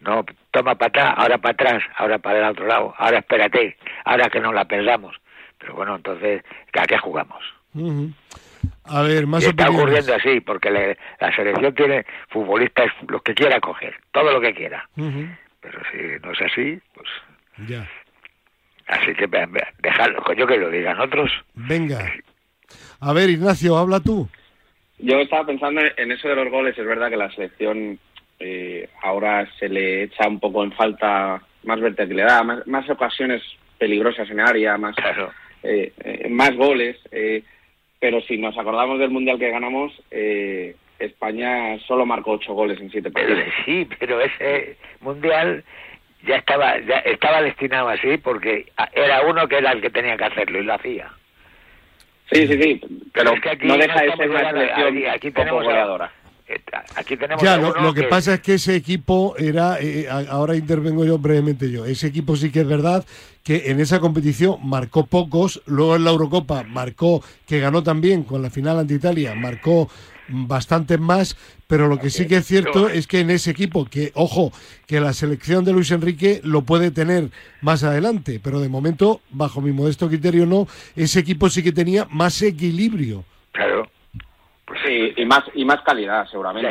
[0.00, 4.28] No, toma para atrás, ahora para atrás, ahora para el otro lado, ahora espérate, ahora
[4.28, 5.16] que no la perdamos.
[5.58, 6.42] Pero bueno, entonces,
[6.74, 7.42] ¿a qué jugamos?
[8.84, 13.60] A ver, más y está ocurriendo así, porque la selección tiene futbolistas los que quiera
[13.60, 14.88] coger, todo lo que quiera.
[14.94, 17.08] Pero si no es así, pues...
[17.68, 17.88] Ya.
[18.86, 19.28] Así que
[19.78, 21.30] dejarlo, yo que lo digan otros.
[21.54, 22.12] Venga.
[23.00, 24.28] A ver, Ignacio, habla tú.
[24.98, 26.76] Yo estaba pensando en eso de los goles.
[26.76, 27.98] Es verdad que la selección
[28.38, 33.42] eh, ahora se le echa un poco en falta más verticalidad, más, más ocasiones
[33.78, 34.94] peligrosas en área, más,
[35.62, 36.96] eh, eh, más goles.
[38.00, 39.92] Pero si nos acordamos del mundial que ganamos,
[40.98, 43.44] España solo marcó ocho goles en siete partidos.
[43.64, 45.62] Sí, pero ese mundial
[46.26, 50.24] ya estaba ya estaba destinado así porque era uno que era el que tenía que
[50.24, 51.10] hacerlo y lo hacía.
[52.32, 52.80] Sí, sí, sí,
[53.12, 56.12] pero, es que aquí no deja de ser una selección aquí, tenemos goleadora.
[56.96, 61.18] Aquí tenemos ya, lo, que, pasa es que ese equipo era, eh, ahora intervengo yo
[61.18, 63.04] brevemente yo, ese equipo sí que es verdad
[63.44, 68.42] que en esa competición marcó pocos, luego en la Eurocopa marcó, que ganó también con
[68.42, 69.88] la final ante Italia, marcó
[70.28, 71.36] bastantes más,
[71.66, 74.52] pero lo que sí que es cierto es que en ese equipo, que ojo,
[74.86, 77.30] que la selección de Luis Enrique lo puede tener
[77.60, 82.06] más adelante, pero de momento, bajo mi modesto criterio no, ese equipo sí que tenía
[82.10, 83.24] más equilibrio.
[83.52, 83.88] Claro.
[84.84, 86.70] Sí, y más y más calidad seguramente.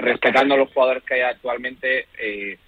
[0.00, 2.58] respetando, los jugadores que hay actualmente, eh,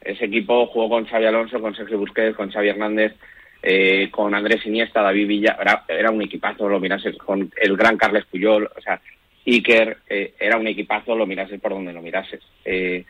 [0.00, 3.14] ese equipo jugó con Xavi Alonso, con Sergio Busquets, con Xavi Hernández,
[3.62, 8.24] eh, con Andrés Iniesta, David Villa, era, un equipazo, lo miras con el gran Carles
[8.24, 9.00] Puyol, o sea,
[9.46, 12.40] Iker eh, era un equipazo, lo mirases por donde lo mirases.
[12.64, 13.04] Eh,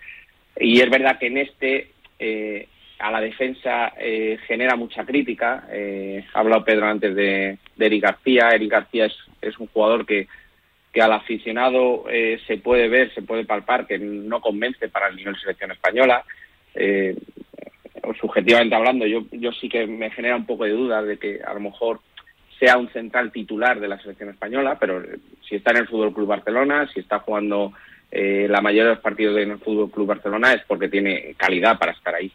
[0.59, 2.69] y es verdad que en este eh,
[2.99, 3.93] a la defensa
[4.47, 5.65] genera mucha crítica.
[6.35, 8.51] ha hablado Pedro antes de, Eric García.
[8.51, 10.29] Eric García es, es un jugador que,
[10.93, 12.05] que al aficionado
[12.47, 16.25] se puede ver, se puede palpar, que no convence para el nivel de selección española.
[18.21, 21.55] subjetivamente hablando, yo, yo sí que me genera un poco de duda de que a
[21.55, 22.01] lo mejor
[22.61, 25.03] sea un central titular de la selección española, pero
[25.49, 27.73] si está en el Fútbol Club Barcelona, si está jugando
[28.13, 31.79] eh, la mayoría de los partidos en el Fútbol Club Barcelona es porque tiene calidad
[31.79, 32.31] para estar ahí.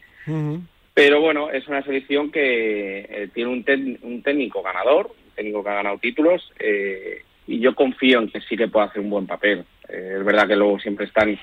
[0.94, 5.70] Pero bueno, es una selección que eh, tiene un, un, técnico ganador, un técnico que
[5.70, 9.28] ha ganado títulos, eh, y yo confío en que sí que pueda hacer un buen
[9.28, 9.64] papel.
[9.88, 11.38] es verdad que luego siempre están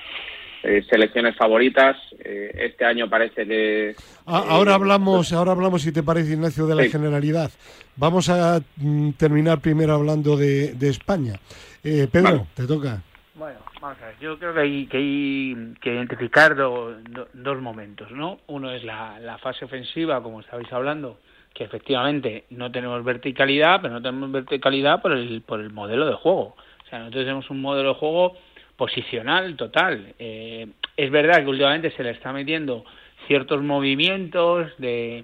[0.63, 1.97] eh, selecciones favoritas.
[2.23, 3.95] Eh, este año parece que.
[4.25, 7.51] Ah, ahora hablamos, ahora hablamos, si te parece, Ignacio, de la generalidad.
[7.97, 11.33] Vamos a mm, terminar primero hablando de, España.
[11.83, 13.01] Eh, Pedro, te toca.
[13.35, 14.15] Bueno, vamos a ver.
[14.21, 18.39] Yo creo que hay que, hay que identificar dos momentos, ¿no?
[18.47, 21.19] Uno es la, la fase ofensiva, como estabais hablando,
[21.53, 26.15] que efectivamente no tenemos verticalidad, pero no tenemos verticalidad por el, por el modelo de
[26.15, 26.55] juego.
[26.85, 28.35] O sea, nosotros tenemos un modelo de juego
[28.75, 30.13] posicional total.
[30.19, 32.85] Eh, es verdad que últimamente se le está metiendo
[33.27, 35.23] ciertos movimientos de,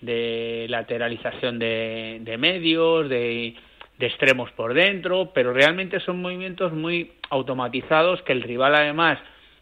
[0.00, 3.54] de lateralización de, de medios, de,
[3.98, 9.18] de, extremos por dentro, pero realmente son movimientos muy automatizados que el rival además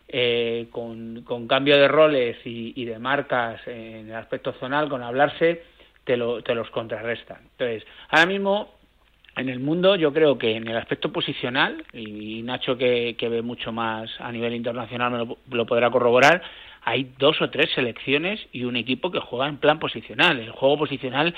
[0.08, 5.02] eh, con, con, cambio de roles y, y, de marcas en el aspecto zonal, con
[5.02, 5.62] hablarse,
[6.05, 7.38] te, lo, te los contrarrestan.
[7.52, 8.74] Entonces, ahora mismo
[9.36, 13.72] en el mundo yo creo que en el aspecto posicional, y Nacho que, ve mucho
[13.72, 16.42] más a nivel internacional me lo, podrá corroborar,
[16.82, 20.38] hay dos o tres selecciones y un equipo que juega en plan posicional.
[20.38, 21.34] El juego posicional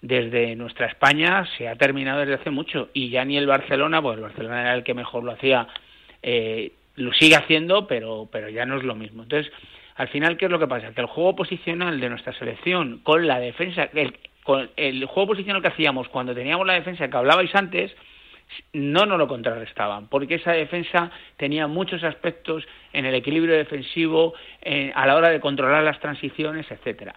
[0.00, 4.16] desde nuestra España se ha terminado desde hace mucho y ya ni el Barcelona, pues
[4.16, 5.66] el Barcelona era el que mejor lo hacía,
[6.22, 9.24] eh, lo sigue haciendo, pero, pero ya no es lo mismo.
[9.24, 9.52] Entonces,
[9.96, 10.92] al final, ¿qué es lo que pasa?
[10.92, 15.62] Que el juego posicional de nuestra selección con la defensa, el, con el juego posicional
[15.62, 17.94] que hacíamos cuando teníamos la defensa que hablabais antes,
[18.72, 24.34] no nos lo contrarrestaban, porque esa defensa tenía muchos aspectos en el equilibrio defensivo,
[24.94, 27.14] a la hora de controlar las transiciones, etcétera.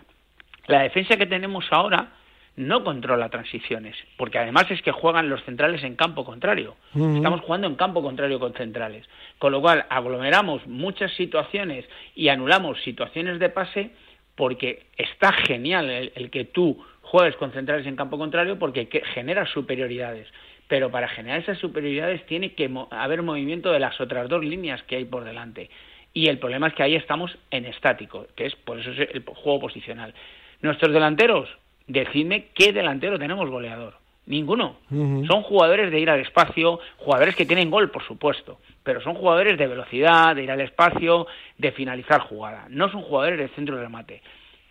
[0.68, 2.12] La defensa que tenemos ahora
[2.58, 6.76] no controla transiciones, porque además es que juegan los centrales en campo contrario.
[6.94, 11.86] Estamos jugando en campo contrario con centrales, con lo cual aglomeramos muchas situaciones
[12.16, 13.92] y anulamos situaciones de pase
[14.36, 20.28] porque está genial el que tú juegues con centrales en campo contrario porque genera superioridades.
[20.68, 24.98] Pero para generar esas superioridades tiene que haber movimiento de las otras dos líneas que
[24.98, 25.70] hay por delante.
[26.14, 29.24] Y el problema es que ahí estamos en estático, que es por eso es el
[29.24, 30.14] juego posicional.
[30.62, 31.48] Nuestros delanteros,
[31.88, 33.96] decidme qué delantero tenemos goleador.
[34.28, 34.76] Ninguno.
[34.90, 39.58] Son jugadores de ir al espacio, jugadores que tienen gol, por supuesto, pero son jugadores
[39.58, 41.28] de velocidad, de ir al espacio,
[41.58, 42.66] de finalizar jugada.
[42.70, 44.22] No son jugadores de centro de remate.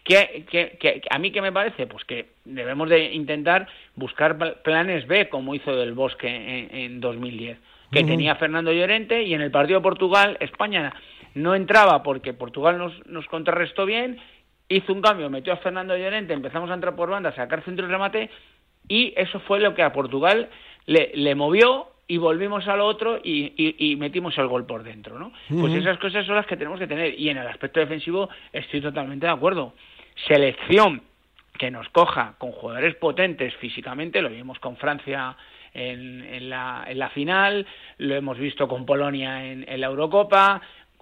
[0.04, 1.86] ¿Qué, a mí qué me parece?
[1.86, 7.58] Pues que debemos de intentar buscar planes B, como hizo Del Bosque en, 2010,
[7.90, 10.92] que tenía Fernando Llorente y en el partido de Portugal, España
[11.34, 14.18] no entraba porque Portugal nos, nos contrarrestó bien,
[14.68, 17.86] hizo un cambio, metió a Fernando Llorente, empezamos a entrar por banda, a sacar centro
[17.86, 18.30] de remate
[18.88, 20.48] y eso fue lo que a Portugal
[20.86, 25.32] le, movió y volvimos a lo otro y, metimos el gol por dentro, ¿no?
[25.48, 28.80] Pues esas cosas son las que tenemos que tener y en el aspecto defensivo estoy
[28.80, 29.72] totalmente de acuerdo.
[30.28, 31.02] Selección
[31.58, 35.36] que nos coja con jugadores potentes físicamente, lo vimos con Francia
[35.76, 37.66] en, la, final,
[37.98, 40.60] lo hemos visto con Polonia en, la Eurocopa,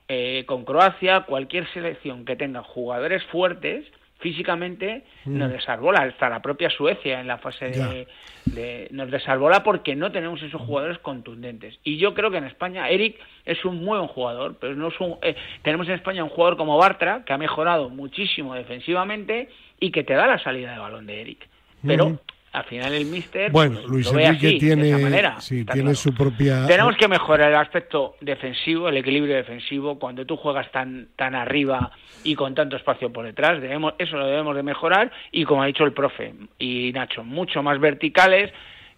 [0.08, 3.86] eh, con Croacia, cualquier selección que tenga jugadores fuertes,
[4.18, 5.38] físicamente mm.
[5.38, 8.06] nos desarbola, hasta la propia Suecia en la fase
[8.46, 11.78] de, nos desarbola porque no tenemos esos jugadores contundentes.
[11.84, 15.00] Y yo creo que en España Eric es un muy buen jugador, pero no es
[15.00, 19.48] un, eh, tenemos en España un jugador como Bartra que ha mejorado muchísimo defensivamente
[19.78, 21.48] y que te da la salida de balón de Eric.
[21.86, 22.18] Pero
[22.54, 24.94] al final el míster bueno pues, Luis Enrique tiene
[25.40, 30.36] sí, tiene su propia tenemos que mejorar el aspecto defensivo el equilibrio defensivo cuando tú
[30.36, 31.90] juegas tan tan arriba
[32.22, 35.66] y con tanto espacio por detrás debemos eso lo debemos de mejorar y como ha
[35.66, 38.52] dicho el profe y Nacho mucho más verticales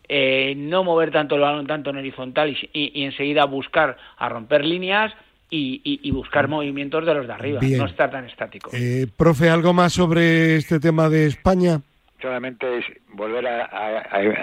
[0.08, 5.12] eh, no mover tanto el balón tanto en horizontal y, enseguida buscar a romper líneas
[5.50, 8.70] y, buscar movimientos de los de arriba, no estar tan estático.
[8.72, 11.80] Eh, profe, ¿algo más sobre este tema de España?
[12.20, 13.68] Solamente es volver a,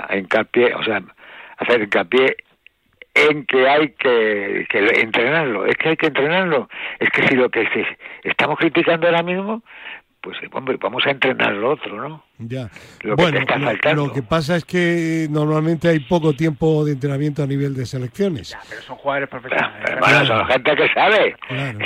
[0.09, 1.01] a, hincapié, o sea,
[1.57, 2.35] hacer hincapié
[3.15, 4.65] en que hay que,
[5.01, 6.67] entrenarlo, es que hay que entrenarlo,
[6.99, 7.67] es que si lo que
[8.23, 9.63] estamos criticando ahora mismo,
[10.23, 12.23] pues hombre, vamos a entrenar lo otro, ¿no?
[12.37, 12.69] Ya.
[13.01, 17.45] Lo bueno, que lo, que pasa es que normalmente hay poco tiempo de entrenamiento a
[17.45, 18.51] nivel de selecciones.
[18.51, 19.81] Ya, pero son jugadores profesionales.
[19.83, 21.35] Pero, hermano, son gente que sabe.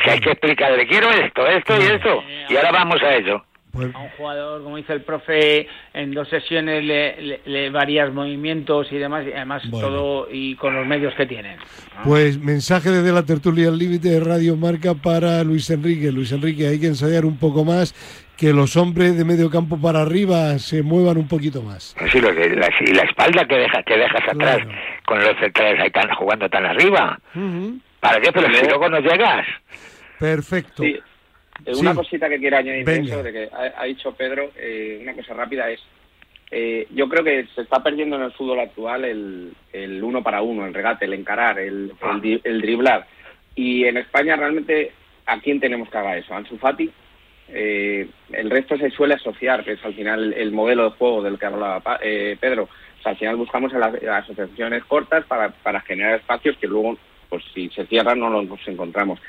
[0.03, 2.23] que hay que explicarle, quiero esto, esto y esto.
[2.49, 3.43] Y ahora vamos a ello.
[3.71, 8.91] Pues a un jugador, como dice el profe, en dos sesiones le, le, varias movimientos
[8.91, 11.57] y demás, y además todo y con los medios que tienen.
[12.03, 16.11] Pues mensaje desde la tertulia al límite de Radio Marca para Luis Enrique.
[16.11, 17.93] Luis Enrique, hay que ensayar un poco más
[18.37, 21.95] que los hombres de medio campo para arriba se muevan un poquito más.
[21.97, 24.59] Pues sí, lo que, la, y la espalda que, deja, que dejas atrás
[25.05, 27.19] con los centrales ahí tan, jugando tan arriba.
[27.99, 28.31] ¿Para qué?
[28.31, 29.45] Pero si luego no llegas.
[30.19, 30.83] Perfecto.
[31.65, 35.33] Eh, una cosita que quiero añadir eso, de que ha, dicho Pedro, eh, una cosa
[35.33, 35.81] rápida es,
[36.51, 40.41] eh, yo creo que se está perdiendo en el fútbol actual el, el uno para
[40.41, 43.07] uno, el regate, el encarar, el, el, el, driblar.
[43.55, 44.91] Y en España realmente,
[45.25, 46.33] ¿a quién tenemos que haga eso?
[46.33, 46.89] Ansu Fati.
[47.49, 51.45] el resto se suele asociar, que es al final el modelo de juego del que
[51.47, 52.63] hablaba Pedro.
[52.63, 56.97] O sea, al final buscamos las, asociaciones cortas para, para generar espacios que luego,
[57.29, 59.19] pues si se cierran, no los encontramos.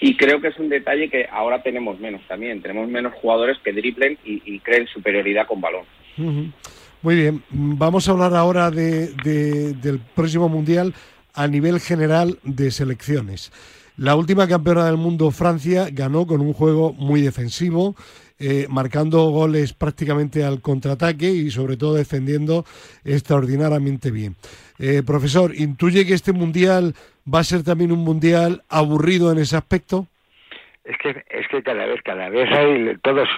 [0.00, 2.62] Y creo que es un detalle que ahora tenemos menos también.
[2.62, 5.84] Tenemos menos jugadores que driblen y, creen superioridad con balón.
[7.02, 9.08] Muy bien, vamos a hablar ahora de,
[9.74, 10.94] del próximo Mundial
[11.34, 13.52] a nivel general de selecciones.
[13.96, 17.96] La última campeona del mundo, Francia, ganó con un juego muy defensivo,
[18.38, 22.64] eh, marcando goles prácticamente al contraataque y sobre todo defendiendo
[23.04, 24.36] extraordinariamente bien.
[24.78, 26.94] Eh, profesor, ¿intuye que este mundial
[27.32, 30.06] va a ser también un mundial aburrido en ese aspecto?
[30.84, 33.28] Es que, es que cada vez, cada vez hay todos,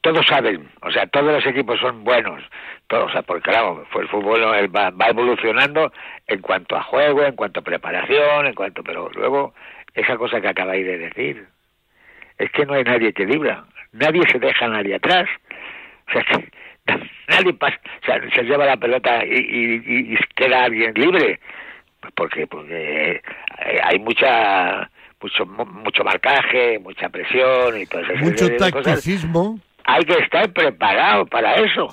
[0.00, 2.42] todos saben, o sea, todos los equipos son buenos,
[2.86, 4.42] todos, o sea, porque claro, fue el fútbol
[4.74, 5.92] va, va, evolucionando
[6.26, 9.54] en cuanto a juego, en cuanto a preparación, en cuanto, pero luego
[9.92, 11.46] esa cosa que acabáis de decir,
[12.38, 15.28] es que no hay nadie que libra, nadie se deja a nadie atrás,
[16.08, 16.48] o sea, que
[17.28, 21.38] nadie pasa, o sea, se lleva la pelota y, y queda alguien libre,
[22.14, 23.22] porque porque
[23.82, 24.90] hay mucha
[25.20, 28.24] mucho mucho marcaje, mucha presión y todo eso.
[28.24, 29.58] Mucho tacticismo.
[29.86, 31.88] Hay que estar preparado para eso.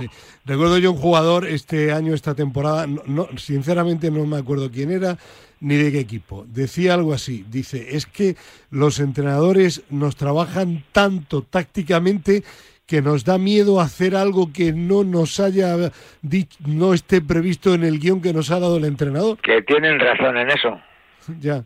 [0.45, 5.17] Recuerdo yo un jugador este año, esta temporada, no, sinceramente no me acuerdo quién era
[5.59, 6.45] ni de qué equipo.
[6.47, 8.35] Decía algo así, dice, es que
[8.69, 12.43] los entrenadores nos trabajan tanto tácticamente
[12.91, 15.77] que nos da miedo hacer algo que no nos haya
[16.21, 19.37] dicho, no esté previsto en el guion que nos ha dado el entrenador.
[19.37, 20.77] Que tienen razón en eso.
[21.39, 21.63] Ya.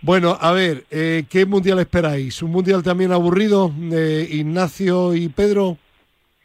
[0.00, 2.40] Bueno, a ver, eh, ¿qué mundial esperáis?
[2.42, 5.76] ¿Un mundial también aburrido de Ignacio y Pedro?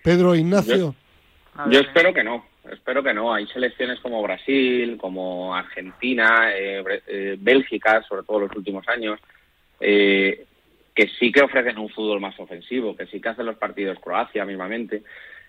[0.03, 0.95] Pedro e Ignacio.
[1.69, 3.31] Yo, espero que no, espero que no.
[3.31, 9.19] Hay selecciones como Brasil, como Argentina, eh, eh, Bélgica, sobre todo los últimos años,
[9.79, 10.45] eh,
[10.99, 14.43] que sí que ofrecen un fútbol más ofensivo, que sí que hacen los partidos Croacia
[14.43, 15.01] mismamente.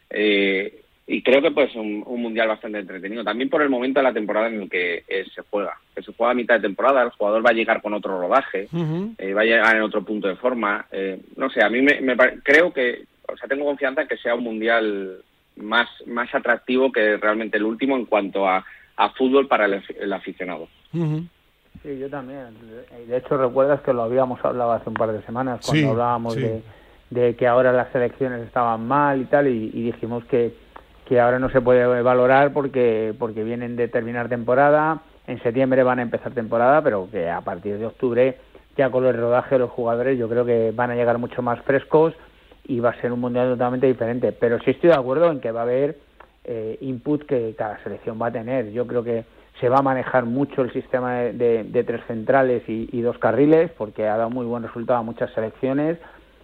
[0.08, 3.24] Eh, y creo que puede ser un, mundial bastante entretenido.
[3.24, 5.76] También por el momento de la temporada en el que eh, se juega.
[5.92, 8.68] Que se juega a mitad de temporada, el jugador va a llegar con otro rodaje,
[9.18, 10.86] eh, va a llegar en otro punto de forma.
[10.92, 11.98] Eh, no sé, a mí me,
[12.44, 15.16] creo que, o sea, tengo confianza en que sea un mundial
[15.56, 20.68] más, más atractivo que realmente el último en cuanto a, a fútbol para el, aficionado.
[21.82, 22.48] Sí, yo también.
[23.06, 26.62] De hecho, recuerdas que lo habíamos hablado hace un par de semanas cuando hablábamos de,
[27.10, 30.54] de, que ahora las selecciones estaban mal y tal, y dijimos que
[31.10, 35.98] que ahora no se puede valorar porque, porque vienen de terminar temporada, en septiembre van
[35.98, 38.38] a empezar temporada, pero que a partir de octubre,
[38.76, 41.60] ya con el rodaje de los jugadores, yo creo que van a llegar mucho más
[41.62, 42.14] frescos
[42.64, 44.30] y va a ser un mundial totalmente diferente.
[44.30, 45.98] Pero sí estoy de acuerdo en que va a haber
[46.44, 48.70] eh, input que cada selección va a tener.
[48.70, 49.24] Yo creo que
[49.60, 54.08] se va a manejar mucho el sistema de, tres centrales y, y, dos carriles, porque
[54.08, 55.98] ha dado muy buen resultado a muchas selecciones.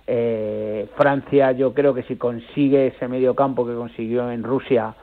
[0.07, 4.95] Eh, Francia, yo creo que si consigue ese medio campo que consiguió en Rusia,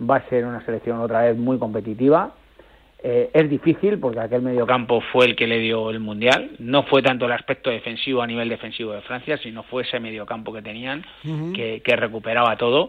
[0.00, 2.34] va a ser una selección otra vez muy competitiva.
[3.06, 6.52] Eh, es difícil porque aquel medio campo fue el que le dio el mundial.
[6.58, 10.24] No fue tanto el aspecto defensivo a nivel defensivo de Francia, sino fue ese medio
[10.24, 11.04] campo que tenían
[11.54, 12.88] que, recuperaba todo.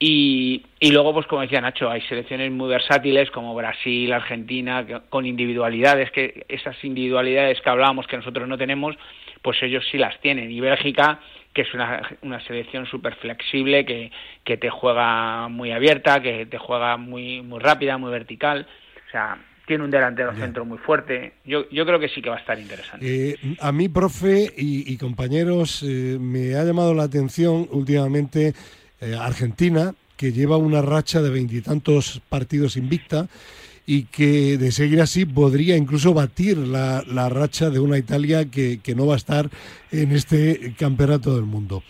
[0.00, 5.26] Y, y, luego, pues como decía Nacho, hay selecciones muy versátiles como Brasil, Argentina, con
[5.26, 8.96] individualidades, que esas individualidades que hablábamos que nosotros no tenemos,
[9.42, 10.52] pues ellos sí las tienen.
[10.52, 11.18] Y Bélgica,
[11.52, 14.12] que es una, una selección súper flexible, que,
[14.44, 18.68] que te juega muy abierta, que te juega muy, muy rápida, muy vertical.
[19.08, 19.36] O sea,
[19.68, 21.34] tiene un delantero centro muy fuerte.
[21.44, 23.30] Yo, yo creo que sí que va a estar interesante.
[23.30, 28.54] Eh, a mí, profe y, compañeros, eh, me ha llamado la atención últimamente
[29.00, 33.28] eh, Argentina, que lleva una racha de veintitantos partidos invicta
[33.86, 39.06] y que de seguir así podría incluso batir la, racha de una Italia que, no
[39.06, 39.48] va a estar
[39.90, 41.82] en este campeonato del mundo.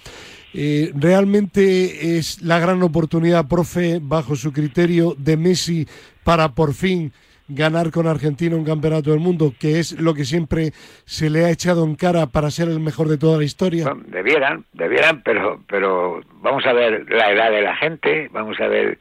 [0.54, 5.88] Eh, realmente es la gran oportunidad, profe, bajo su criterio de Messi
[6.22, 7.12] para por fin
[7.49, 10.70] ganar con Argentina un campeonato del mundo, que es lo que siempre
[11.05, 13.92] se le ha echado en cara para ser el mejor de toda la historia?
[14.07, 18.99] debieran, debieran, pero, pero vamos a ver la edad de la gente, vamos a ver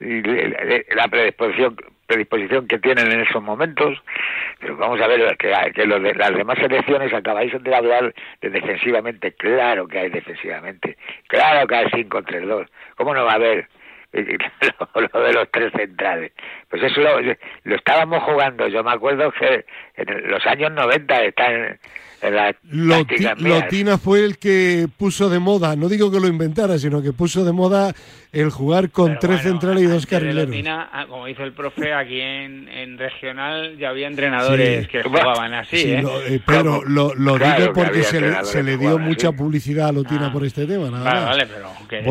[0.00, 1.76] la predisposición
[2.06, 3.98] predisposición que tienen en esos momentos,
[4.60, 5.48] pero vamos a ver que,
[5.86, 11.86] las demás selecciones acabáis de hablar de defensivamente, claro que hay defensivamente, claro que hay
[11.86, 13.68] 5-3-2, ¿cómo no va a haber
[14.94, 16.32] lo, de los tres centrales.
[16.68, 18.68] Pues eso lo, lo, estábamos jugando.
[18.68, 19.64] Yo me acuerdo que
[19.96, 21.78] en los años 90 está en,
[22.30, 22.54] la
[23.38, 27.44] Lotina fue el que puso de moda, no digo que lo inventara, sino que puso
[27.44, 27.94] de moda
[28.32, 30.50] el jugar con tres centrales y dos carrileros.
[30.50, 35.76] Lotina, ah, como dice el profe, aquí en, regional ya había entrenadores que jugaban así.
[35.76, 36.04] ¿eh?
[36.28, 40.26] eh pero lo, lo digo porque se le, se le, dio mucha publicidad a Lotina
[40.26, 40.32] ah.
[40.32, 40.90] por este tema.
[40.90, 42.02] Nada Vale, pero que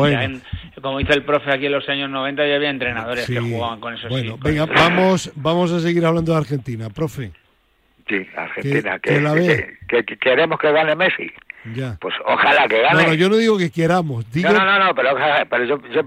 [0.80, 3.94] como dice el profe aquí en los años 90 ya había entrenadores que jugaban con
[3.94, 7.32] esos Bueno, venga, vamos, vamos a seguir hablando de Argentina, profe.
[8.08, 11.30] Sí, Argentina, que, queremos que gane Messi.
[11.74, 11.98] Ya.
[12.00, 13.06] Pues ojalá que gane.
[13.06, 14.30] No, yo no digo que queramos.
[14.30, 14.50] Digo...
[14.50, 16.02] No, no, no, pero, ojalá, pero yo, yo,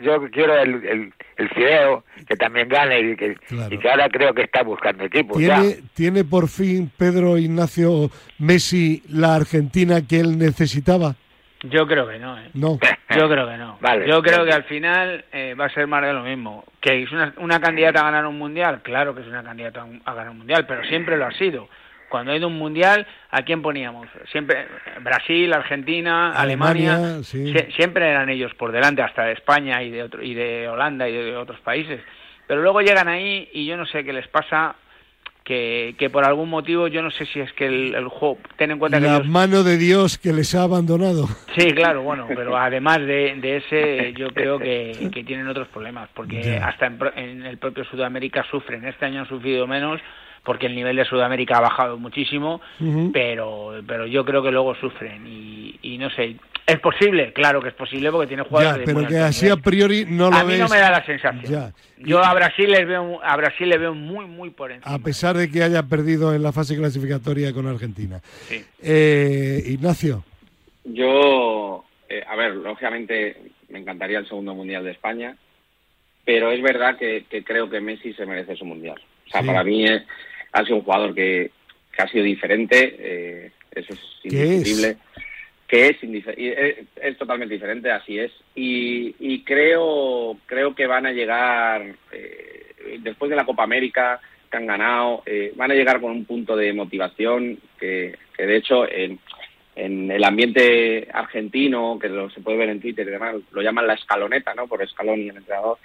[0.00, 3.36] yo, quiero el, el, el Fideo que también gane y que,
[3.70, 5.36] y que ahora creo que está buscando equipo.
[5.36, 11.16] ¿Tiene, ¿Tiene por fin Pedro Ignacio Messi la Argentina que él necesitaba?
[11.62, 12.50] Yo creo que no, ¿eh?
[12.54, 12.78] No.
[13.16, 13.78] Yo creo que no.
[14.06, 16.64] Yo creo que al final eh, va a ser más de lo mismo.
[16.80, 18.80] ¿Que es una, una candidata a ganar un mundial?
[18.82, 21.68] Claro que es una candidata a ganar un mundial, pero siempre lo ha sido.
[22.12, 24.06] Cuando ha ido un mundial, ¿a quién poníamos?
[24.30, 24.66] Siempre
[25.00, 30.34] Brasil, Argentina, Alemania, siempre eran ellos por delante, hasta de España y de, otro, y
[30.34, 32.00] de Holanda y de otros países.
[32.46, 34.74] Pero luego llegan ahí y yo no sé qué les pasa,
[35.44, 38.78] que, que, por algún motivo yo no sé si es que el, juego ten en
[38.78, 41.28] cuenta la que mano de Dios que les ha abandonado.
[41.56, 46.08] Sí claro bueno pero además de, de ese yo creo que, que, tienen otros problemas
[46.14, 48.84] porque hasta en, el propio Sudamérica sufren.
[48.84, 50.00] Este año han sufrido menos
[50.44, 52.60] porque el nivel de Sudamérica ha bajado muchísimo
[53.12, 57.68] pero pero yo creo que luego sufren y, y no sé es posible, claro que
[57.68, 60.56] es posible porque tiene jugadores ya, pero que así a priori no lo A mí
[60.56, 61.74] no me da la sensación.
[61.98, 64.94] Yo a Brasil les veo a Brasil le veo muy muy por encima.
[64.94, 68.20] A pesar de que haya perdido en la fase clasificatoria con Argentina.
[68.80, 70.24] Eh, Ignacio.
[70.84, 73.36] Yo eh, a ver, lógicamente
[73.70, 75.34] me encantaría el segundo mundial de España,
[76.24, 79.00] pero es verdad que, creo que Messi se merece su mundial.
[79.26, 79.86] O sea, para mí
[80.52, 81.50] ha sido un jugador que,
[81.98, 84.96] ha sido diferente, eh, eso es indiscutible
[85.72, 88.30] que es, eh, es, totalmente diferente, así es.
[88.54, 94.66] Y, creo, creo que van a llegar, eh, después de la Copa América que han
[94.66, 100.22] ganado, eh, van a llegar con un punto de motivación que, de hecho en el
[100.22, 104.52] ambiente argentino, que lo, se puede ver en Twitter y demás, lo llaman la escaloneta,
[104.54, 104.66] ¿no?
[104.66, 105.78] Por escalón y el entrenador.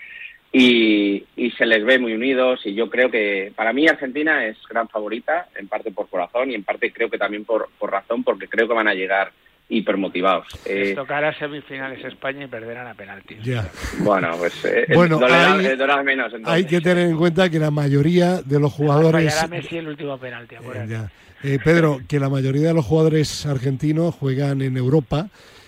[0.52, 4.58] Y, y, se les ve muy unidos y yo creo que para mí Argentina es
[4.70, 8.24] gran favorita, en parte por corazón y en parte creo que también por, por razón,
[8.24, 9.32] porque creo que van a llegar
[9.70, 10.48] hipermotivados.
[10.66, 13.44] Eh, tocará semifinales España y perderán a penaltis.
[13.44, 13.70] Ya.
[14.00, 18.60] Bueno, pues eh, bueno, hay, menos, hay, que tener en cuenta que la mayoría de
[18.60, 19.34] los jugadores...
[19.34, 21.08] Fallará Messi el último penalti, eh,
[21.44, 25.28] eh, Pedro, que la mayoría de los jugadores argentinos juegan en Europa.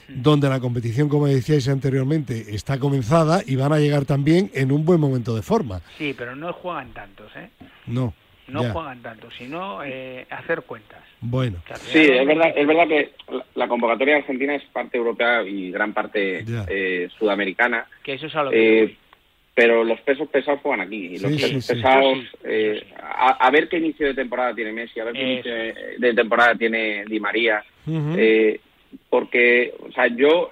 [0.09, 4.85] Donde la competición, como decíais anteriormente, está comenzada y van a llegar también en un
[4.85, 5.81] buen momento de forma.
[5.97, 7.49] Sí, pero no juegan tantos, ¿eh?
[7.87, 8.13] No.
[8.47, 10.99] No juegan tantos, sino eh, hacer cuentas.
[11.21, 11.57] Bueno.
[11.91, 13.11] Sí, es verdad, es verdad que
[13.53, 17.85] la convocatoria argentina es parte europea y gran parte eh, sudamericana.
[18.03, 18.97] Que eso es a lo que
[19.59, 21.07] pero los pesos pesados juegan aquí.
[21.07, 25.13] Y los pesos pesados, eh, a, ver qué inicio de temporada tiene Messi, a ver
[25.13, 25.53] qué inicio
[25.97, 27.61] de, temporada tiene Di María.
[27.85, 28.61] eh,
[29.09, 30.51] porque, o sea, yo,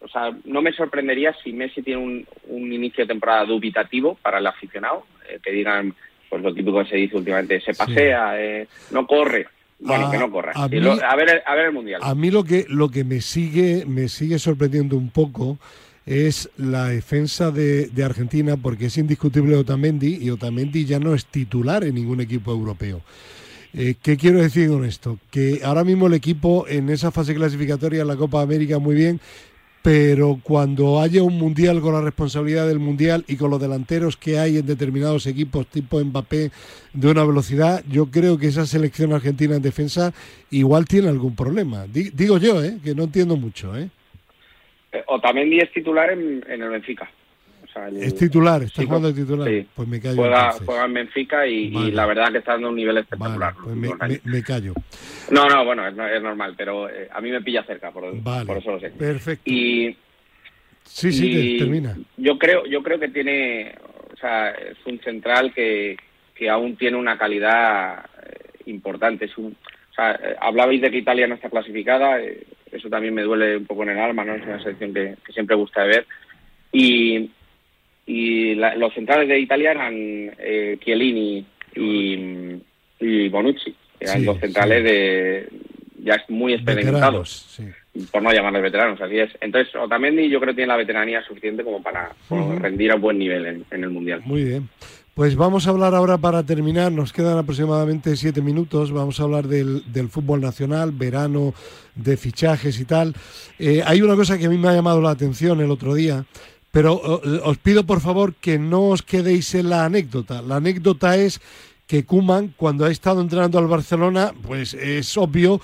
[0.00, 4.38] o sea, no me sorprendería si Messi tiene un, un inicio de temporada dubitativo para
[4.38, 5.94] el aficionado, eh, que digan,
[6.28, 9.46] pues lo típico que se dice últimamente, se pasea, eh, no corre.
[9.82, 10.52] Bueno, que no corra.
[10.54, 12.00] A, a, ver, a ver el mundial.
[12.04, 15.58] A mí lo que lo que me sigue me sigue sorprendiendo un poco
[16.06, 21.84] es la defensa de, Argentina porque es indiscutible Otamendi y Otamendi ya no es titular
[21.84, 23.00] en ningún equipo europeo.
[23.76, 25.18] Eh, ¿Qué quiero decir con esto?
[25.30, 29.20] Que ahora mismo el equipo en esa fase clasificatoria en la Copa América muy bien,
[29.82, 34.38] pero cuando haya un mundial con la responsabilidad del mundial y con los delanteros que
[34.38, 36.50] hay en determinados equipos tipo Mbappé
[36.92, 40.12] de una velocidad, yo creo que esa selección argentina en defensa
[40.50, 41.86] igual tiene algún problema.
[41.86, 42.78] Digo yo, ¿eh?
[42.84, 43.76] que no entiendo mucho.
[43.78, 43.88] ¿eh?
[44.92, 47.10] Eh, Otamendi es titular en, el Benfica.
[47.96, 49.48] Es titular, está jugando de titular.
[49.74, 50.16] Pues me callo.
[50.16, 53.54] Juega, juega en Benfica y, la verdad que está dando un nivel espectacular.
[53.62, 53.76] pues
[54.24, 54.74] me, callo.
[55.30, 58.72] No, no, bueno, es, normal, pero eh, a mí me pilla cerca, por, por, eso
[58.72, 58.90] lo sé.
[58.90, 59.50] Perfecto.
[59.50, 59.96] Y,
[60.84, 61.96] sí, sí, termina.
[62.16, 63.74] Yo creo, yo creo que tiene,
[64.12, 65.96] o sea, es un central que,
[66.34, 69.26] que aún tiene una calidad eh, importante.
[69.26, 69.56] Es un,
[69.90, 72.18] o sea, hablabais de que Italia no está clasificada
[72.72, 74.34] eso también me duele un poco en el alma, ¿no?
[74.34, 76.06] Es una selección que, siempre gusta de ver.
[76.72, 77.30] Y,
[78.10, 81.46] y los centrales de Italia eran eh, Chiellini
[81.76, 82.58] y,
[82.98, 85.48] y Bonucci, eran dos centrales de
[86.02, 87.60] ya muy experimentados,
[88.10, 89.30] por no llamarles veteranos, así es.
[89.40, 92.10] Entonces, Otamendi yo creo que tiene la veteranía suficiente como para
[92.58, 94.22] rendir a buen nivel en, en el Mundial.
[94.24, 94.68] Muy bien.
[95.14, 99.46] Pues vamos a hablar ahora para terminar, nos quedan aproximadamente siete minutos, vamos a hablar
[99.46, 101.52] del, fútbol nacional, verano,
[101.94, 103.14] de fichajes y tal.
[103.58, 106.24] Eh, hay una cosa que a mí me ha llamado la atención el otro día,
[106.70, 107.00] pero
[107.44, 110.42] os pido por favor que no os quedéis en la anécdota.
[110.42, 111.40] La anécdota es
[111.86, 115.60] que Kuman, cuando ha estado entrenando al Barcelona, pues es obvio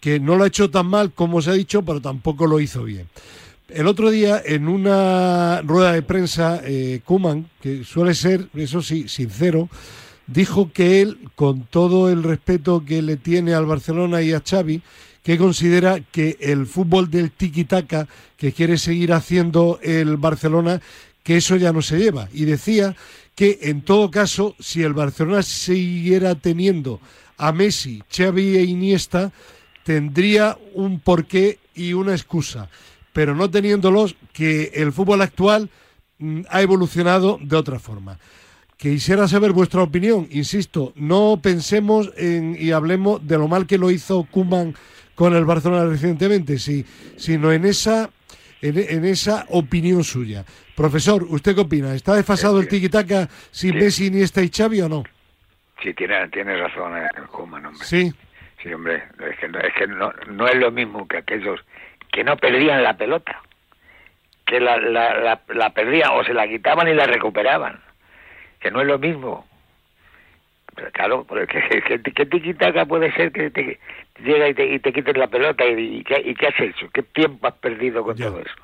[0.00, 2.84] que no lo ha hecho tan mal como se ha dicho, pero tampoco lo hizo
[2.84, 3.08] bien.
[3.68, 9.08] El otro día, en una rueda de prensa, eh, Kuman, que suele ser, eso sí,
[9.08, 9.68] sincero,
[10.26, 14.82] dijo que él, con todo el respeto que le tiene al Barcelona y a Xavi,
[15.22, 20.80] que considera que el fútbol del tiki-taka que quiere seguir haciendo el Barcelona,
[21.22, 22.28] que eso ya no se lleva.
[22.32, 22.96] Y decía
[23.34, 27.00] que, en todo caso, si el Barcelona siguiera teniendo
[27.36, 29.32] a Messi, Xavi e Iniesta,
[29.84, 32.68] tendría un porqué y una excusa
[33.12, 35.68] pero no teniéndolos, que el fútbol actual
[36.18, 38.18] mm, ha evolucionado de otra forma.
[38.76, 43.90] Quisiera saber vuestra opinión, insisto, no pensemos en, y hablemos de lo mal que lo
[43.90, 44.74] hizo Kuman
[45.20, 46.82] con el Barcelona recientemente, sí,
[47.18, 48.08] sino en esa,
[48.62, 50.46] en, esa opinión suya.
[50.74, 51.94] Profesor, ¿usted qué opina?
[51.94, 55.04] ¿Está desfasado el tiki-taka sin Messi, Iniesta y Xavi o no?
[55.82, 57.60] Sí, tiene, tiene razón el eh, hombre.
[57.82, 58.10] Sí.
[58.62, 61.60] Sí, hombre, es que, es que no, no es lo mismo que aquellos
[62.10, 63.42] que no perdían la pelota,
[64.46, 67.78] que la, la, la, perdían o se la quitaban y la recuperaban,
[68.58, 69.46] que no es lo mismo.
[70.74, 73.78] Pero claro, ¿qué, qué, tiquitaca puede ser que te,
[74.22, 76.88] llega y te, y te quites la pelota y, ¿qué, y, qué, has hecho?
[76.92, 78.54] ¿Qué tiempo has perdido con todo eso?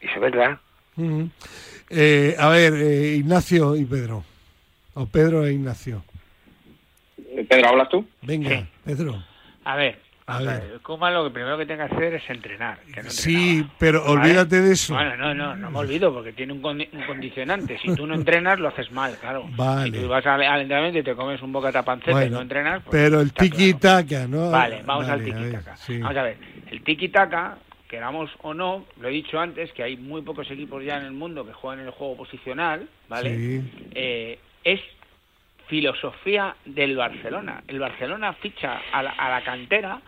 [0.00, 0.58] Y eso es verdad.
[1.90, 4.24] Eh, a ver, eh, Ignacio y Pedro.
[4.94, 6.04] O Pedro e Ignacio.
[7.48, 8.06] Pedro, ¿hablas tú?
[8.22, 9.22] Venga, Pedro.
[9.64, 10.80] A ver, a ver.
[11.12, 12.78] lo que primero que tenga que hacer es entrenar.
[13.08, 14.94] sí, pero olvídate de eso.
[14.94, 17.78] Bueno, no, no, no me olvido porque tiene un, condicionante.
[17.78, 19.46] Si tú no entrenas, lo haces mal, claro.
[19.56, 19.90] Vale.
[19.90, 22.82] Si tú vas al, entrenamiento y te comes un bocata panceta y no entrenas.
[22.82, 24.50] Pues pero el tiki-taka, ¿no?
[24.50, 25.76] Vale, vamos al tiki-taka.
[26.00, 26.36] Vamos a ver,
[26.70, 27.58] el tiki-taka,
[27.88, 31.12] queramos o no, lo he dicho antes, que hay muy pocos equipos ya en el
[31.12, 33.62] mundo que juegan en el juego posicional, ¿vale?
[33.94, 34.80] Eh, es
[35.72, 37.62] filosofía del Barcelona.
[37.66, 40.02] El Barcelona ficha a la, a la cantera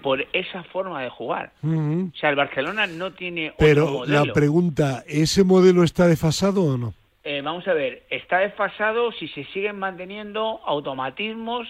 [0.00, 1.52] por esa forma de jugar.
[1.62, 4.24] O sea, el Barcelona no tiene Pero otro modelo.
[4.24, 6.94] la pregunta, ¿ese modelo está desfasado o no?
[7.22, 11.68] Eh, vamos a ver, está desfasado si se siguen manteniendo automatismos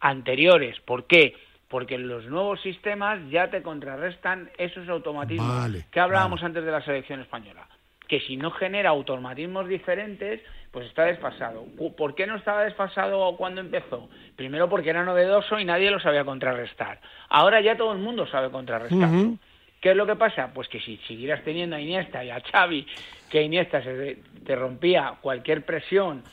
[0.00, 0.78] anteriores.
[0.80, 1.34] ¿Por qué?
[1.68, 6.84] Porque los nuevos sistemas ya te contrarrestan esos automatismos Vale, que hablábamos antes de la
[6.84, 7.66] selección española.
[8.08, 10.42] Que si no genera automatismos diferentes,
[10.74, 11.64] pues está desfasado.
[11.96, 14.08] ¿Por qué no estaba desfasado cuando empezó?
[14.34, 16.98] Primero porque era novedoso y nadie lo sabía contrarrestar.
[17.28, 19.06] Ahora ya todo el mundo sabe contrarrestarlo.
[19.06, 19.38] Ujú.
[19.80, 20.50] ¿Qué es lo que pasa?
[20.52, 22.84] Pues que si siguieras teniendo a Iniesta y a Xavi,
[23.30, 26.24] que Iniesta se te rompía cualquier presión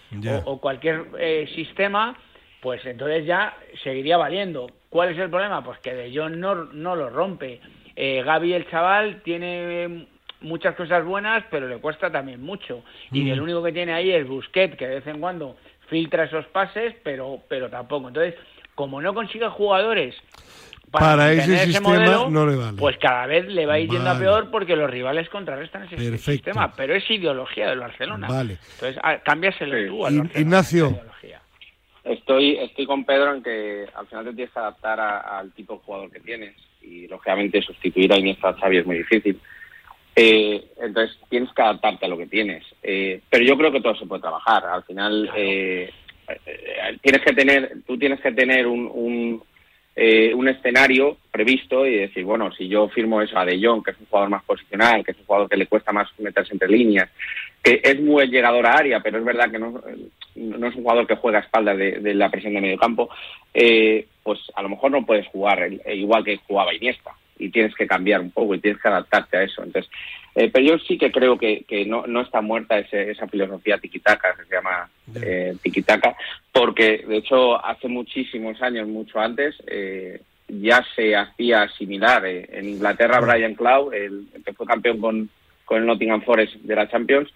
[0.45, 2.17] o cualquier eh, sistema,
[2.61, 4.71] pues entonces ya seguiría valiendo.
[4.89, 5.63] ¿Cuál es el problema?
[5.63, 7.61] Pues que De Jong no, no lo rompe.
[7.95, 10.07] Eh, Gaby, el chaval, tiene
[10.41, 12.83] muchas cosas buenas, pero le cuesta también mucho.
[13.11, 15.55] Y el único que tiene ahí es Busquets, que de vez en cuando
[15.87, 18.07] filtra esos pases, pero, pero tampoco.
[18.09, 18.35] Entonces,
[18.75, 20.15] como no consigue jugadores
[20.91, 22.77] Para ese sistema no le vale.
[22.77, 25.95] Pues cada vez le va a ir yendo a peor porque los rivales contrarrestan ese
[25.95, 26.31] Perfecto.
[26.31, 26.73] sistema.
[26.75, 28.27] Pero es ideología del Barcelona.
[28.27, 28.57] Vale.
[28.73, 29.87] Entonces, ah, cámbiaselo Sí.
[29.87, 30.99] tú al In- Barcelona, Ignacio.
[32.03, 35.73] Estoy, estoy con Pedro en que al final te tienes que adaptar a- al tipo
[35.75, 39.39] de jugador que tienes y lógicamente sustituir a Iniesta a Xavi es muy difícil.
[40.15, 42.63] Eh, entonces tienes que adaptarte a lo que tienes.
[42.83, 44.65] Eh, pero yo creo que todo se puede trabajar.
[44.65, 45.89] Al final eh,
[46.27, 49.43] eh, tienes que tener, tú tienes que tener un, un,
[49.95, 53.91] eh, un escenario previsto y decir, bueno, si yo firmo eso a De Jong, que
[53.91, 56.67] es un jugador más posicional, que es un jugador que le cuesta más meterse entre
[56.67, 57.09] líneas,
[57.63, 59.81] que es muy llegador a área, pero es verdad que no,
[60.35, 63.09] no es un jugador que juega a espaldas de, de la presión de medio campo,
[63.53, 67.87] eh, pues a lo mejor no puedes jugar igual que jugaba Iniesta y tienes que
[67.87, 69.63] cambiar un poco y tienes que adaptarte a eso.
[69.63, 69.91] Entonces,
[70.35, 73.77] eh, pero yo sí que creo que, que no, no está muerta ese- esa filosofía
[73.77, 74.89] tiquitaca que se llama
[75.21, 76.15] eh, tiquitaca,
[76.51, 82.25] porque de hecho hace muchísimos años, mucho antes, eh, ya se hacía similar.
[82.25, 82.47] eh.
[82.51, 85.29] En Inglaterra, Brian Clough, el, el que fue campeón con,
[85.65, 87.29] con el Nottingham Forest de la Champions,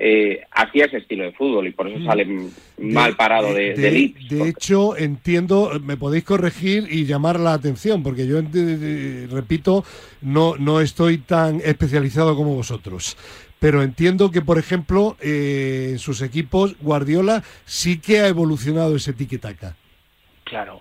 [0.00, 3.90] eh, hacía ese estilo de fútbol y por eso sale m- mal parado de, de,
[3.90, 8.40] Leeds, de porque- hecho, entiendo, me podéis corregir y llamar la atención, porque yo,
[9.30, 9.84] repito,
[10.22, 13.16] no, no estoy tan especializado como vosotros.
[13.60, 19.12] Pero entiendo que, por ejemplo, eh, en sus equipos, Guardiola sí que ha evolucionado ese
[19.12, 19.74] tiki-taka.
[20.44, 20.80] Claro.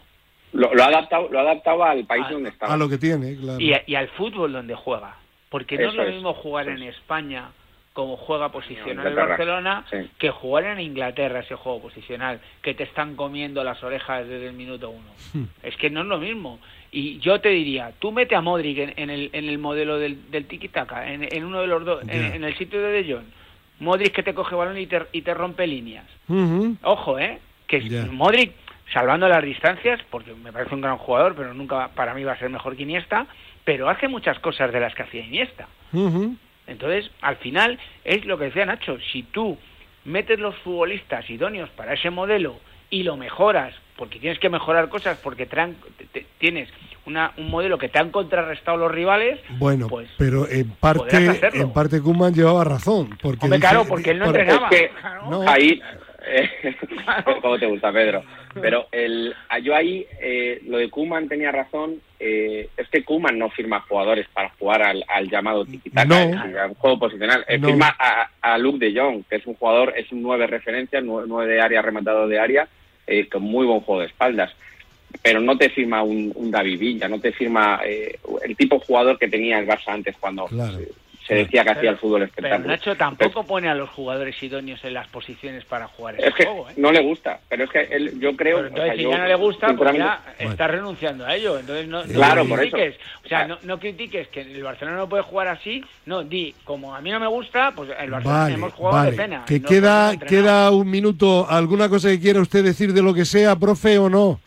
[0.54, 2.74] lo, lo ha adaptado, lo ha adaptado al país donde estaba.
[2.74, 3.60] A lo que tiene, claro.
[3.60, 5.16] Y, a- y al fútbol donde juega.
[5.50, 6.96] Porque no es lo mismo jugar en es.
[6.98, 7.50] España
[7.98, 9.98] como juega posicional el Inglaterra, Barcelona sí.
[10.20, 14.54] que jugar en Inglaterra ese juego posicional que te están comiendo las orejas desde el
[14.54, 15.10] minuto uno.
[15.34, 15.50] Hmm.
[15.64, 16.60] Es que no es lo mismo.
[16.92, 20.30] Y yo te diría, tú mete a Modric en, en el, en el modelo del,
[20.30, 23.26] del tiki-taka, en, en uno de los dos, en, el sitio de De Jong.
[23.80, 26.06] Modric que te coge balón y te, y te rompe líneas.
[26.84, 27.40] Ojo, ¿eh?
[27.66, 27.82] Que.
[28.12, 28.52] Modric,
[28.94, 32.38] salvando las distancias, porque me parece un gran jugador, pero nunca para mí va a
[32.38, 33.26] ser mejor que Iniesta,
[33.64, 35.68] pero hace muchas cosas de las que hacía Iniesta.
[35.92, 36.36] Ujú.
[36.68, 39.58] Entonces, al final, es lo que decía Nacho, si tú
[40.06, 42.60] metes los futbolistas idóneos para ese modelo
[42.90, 46.70] y lo mejoras, porque tienes que mejorar cosas, porque te han- te- te- tienes
[47.06, 51.74] una, un modelo que te han contrarrestado los rivales, Bueno, pues pero en parte, en
[51.74, 53.18] parte Koeman llevaba razón.
[53.22, 54.70] Porque Hombre, dice- claro, porque él no entrenaba.
[54.70, 55.30] Es que Claro.
[55.30, 55.50] No.
[55.50, 55.82] ahí,
[56.26, 56.50] eh,
[57.42, 58.24] ¿cómo te gusta, Pedro?
[58.62, 63.50] Pero el, yo ahí, eh, lo de Kuman tenía razón, eh, es que Kuman no
[63.50, 66.68] firma jugadores para jugar al, al llamado tiki-taka, No.
[66.70, 67.46] un juego posicional.
[67.48, 67.68] Eh, No.
[67.68, 71.26] Firma a, a Luke de Jong, que es un jugador, es un nueve referencia, nue-
[71.28, 72.68] nueve de área, rematado de área,
[73.06, 74.52] eh, con muy buen juego de espaldas.
[75.22, 78.86] Pero no te firma un, un David Villa, no te firma eh, el tipo de
[78.86, 80.80] jugador que tenía el Barça antes cuando Claro.
[81.28, 82.68] Se, decía que hacía el fútbol pero espectáculo.
[82.70, 86.46] Nacho tampoco pone a los jugadores idóneos en las posiciones para jugar ese Es que
[86.46, 86.74] juego, ¿eh?
[86.78, 88.58] no le gusta, pero es que él, yo creo...
[88.58, 90.52] Pero o entonces, sea, si yo, ya no le gusta, pues ya Bueno.
[90.52, 91.60] está renunciando a ello.
[91.60, 92.76] Entonces, no, no Claro, por eso.
[92.78, 93.00] critiques.
[93.26, 93.48] O sea, Ah.
[93.48, 95.84] no, no critiques que el Barcelona no puede jugar así.
[96.06, 99.12] No, di, como a mí no me gusta, pues el Barcelona Vale, hemos jugado vale.
[99.12, 99.44] de pena.
[99.46, 101.46] Que No, queda, no queda un minuto.
[101.50, 104.40] ¿Alguna cosa que quiera usted decir de lo que sea, profe, o no?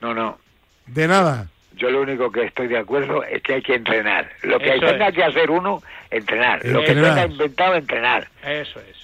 [0.00, 0.38] No, no.
[0.86, 1.48] De nada.
[1.74, 4.30] Yo lo único que estoy de acuerdo es que hay que entrenar.
[4.42, 5.14] Lo que Eso tenga es.
[5.14, 5.82] que hacer uno,
[6.16, 6.64] entrenar.
[6.64, 8.28] Lo que tenga inventado, entrenar.
[8.44, 8.96] Eso es.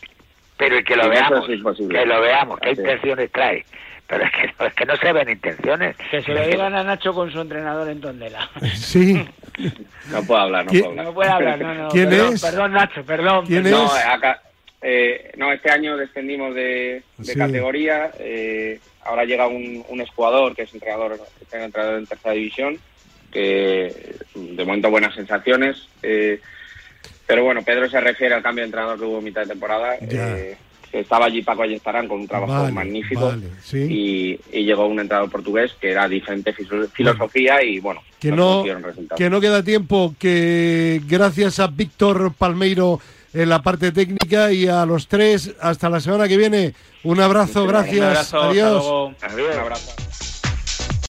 [0.57, 2.79] Pero que lo veamos, es que lo veamos, qué Así es.
[2.87, 3.65] intenciones trae.
[4.07, 5.97] Pero es que, no, es que no se ven intenciones.
[6.11, 8.49] Que se lo digan a Nacho con su entrenador en Tondela.
[8.75, 9.25] Sí.
[10.11, 11.05] No puedo hablar, no ¿Quién- puedo hablar.
[11.07, 11.89] No puede hablar, no, no.
[11.89, 12.43] ¿Quién perdón, es?
[12.43, 13.47] Perdón, Nacho, perdón.
[13.47, 13.87] ¿Quién perdón.
[13.87, 14.43] No, acá,
[14.83, 17.39] eh, no, este año descendimos de, de Sí.
[17.39, 18.11] categoría.
[18.19, 21.19] eh, ahora llega un, un exjugador que es entrenador,
[21.51, 22.79] entrenador en tercera división,
[23.33, 25.89] que de momento buenas sensaciones.
[26.03, 26.41] eh,
[27.33, 29.97] pero bueno, Pedro se refiere al cambio de entrenador que hubo en mitad de temporada.
[30.03, 30.55] Eh,
[30.93, 33.33] estaba allí Paco Ayestarán con un trabajo magnífico
[33.73, 38.63] y, llegó un entrenador portugués que era diferente filosofía y bueno, que no,
[39.17, 43.01] que no queda tiempo, que gracias a Víctor Palmeiro
[43.33, 46.75] en la parte técnica y a los tres hasta la semana que viene.
[47.03, 48.35] Un abrazo, gracias.
[48.35, 48.85] adiós.
[48.85, 50.32] Un abrazo.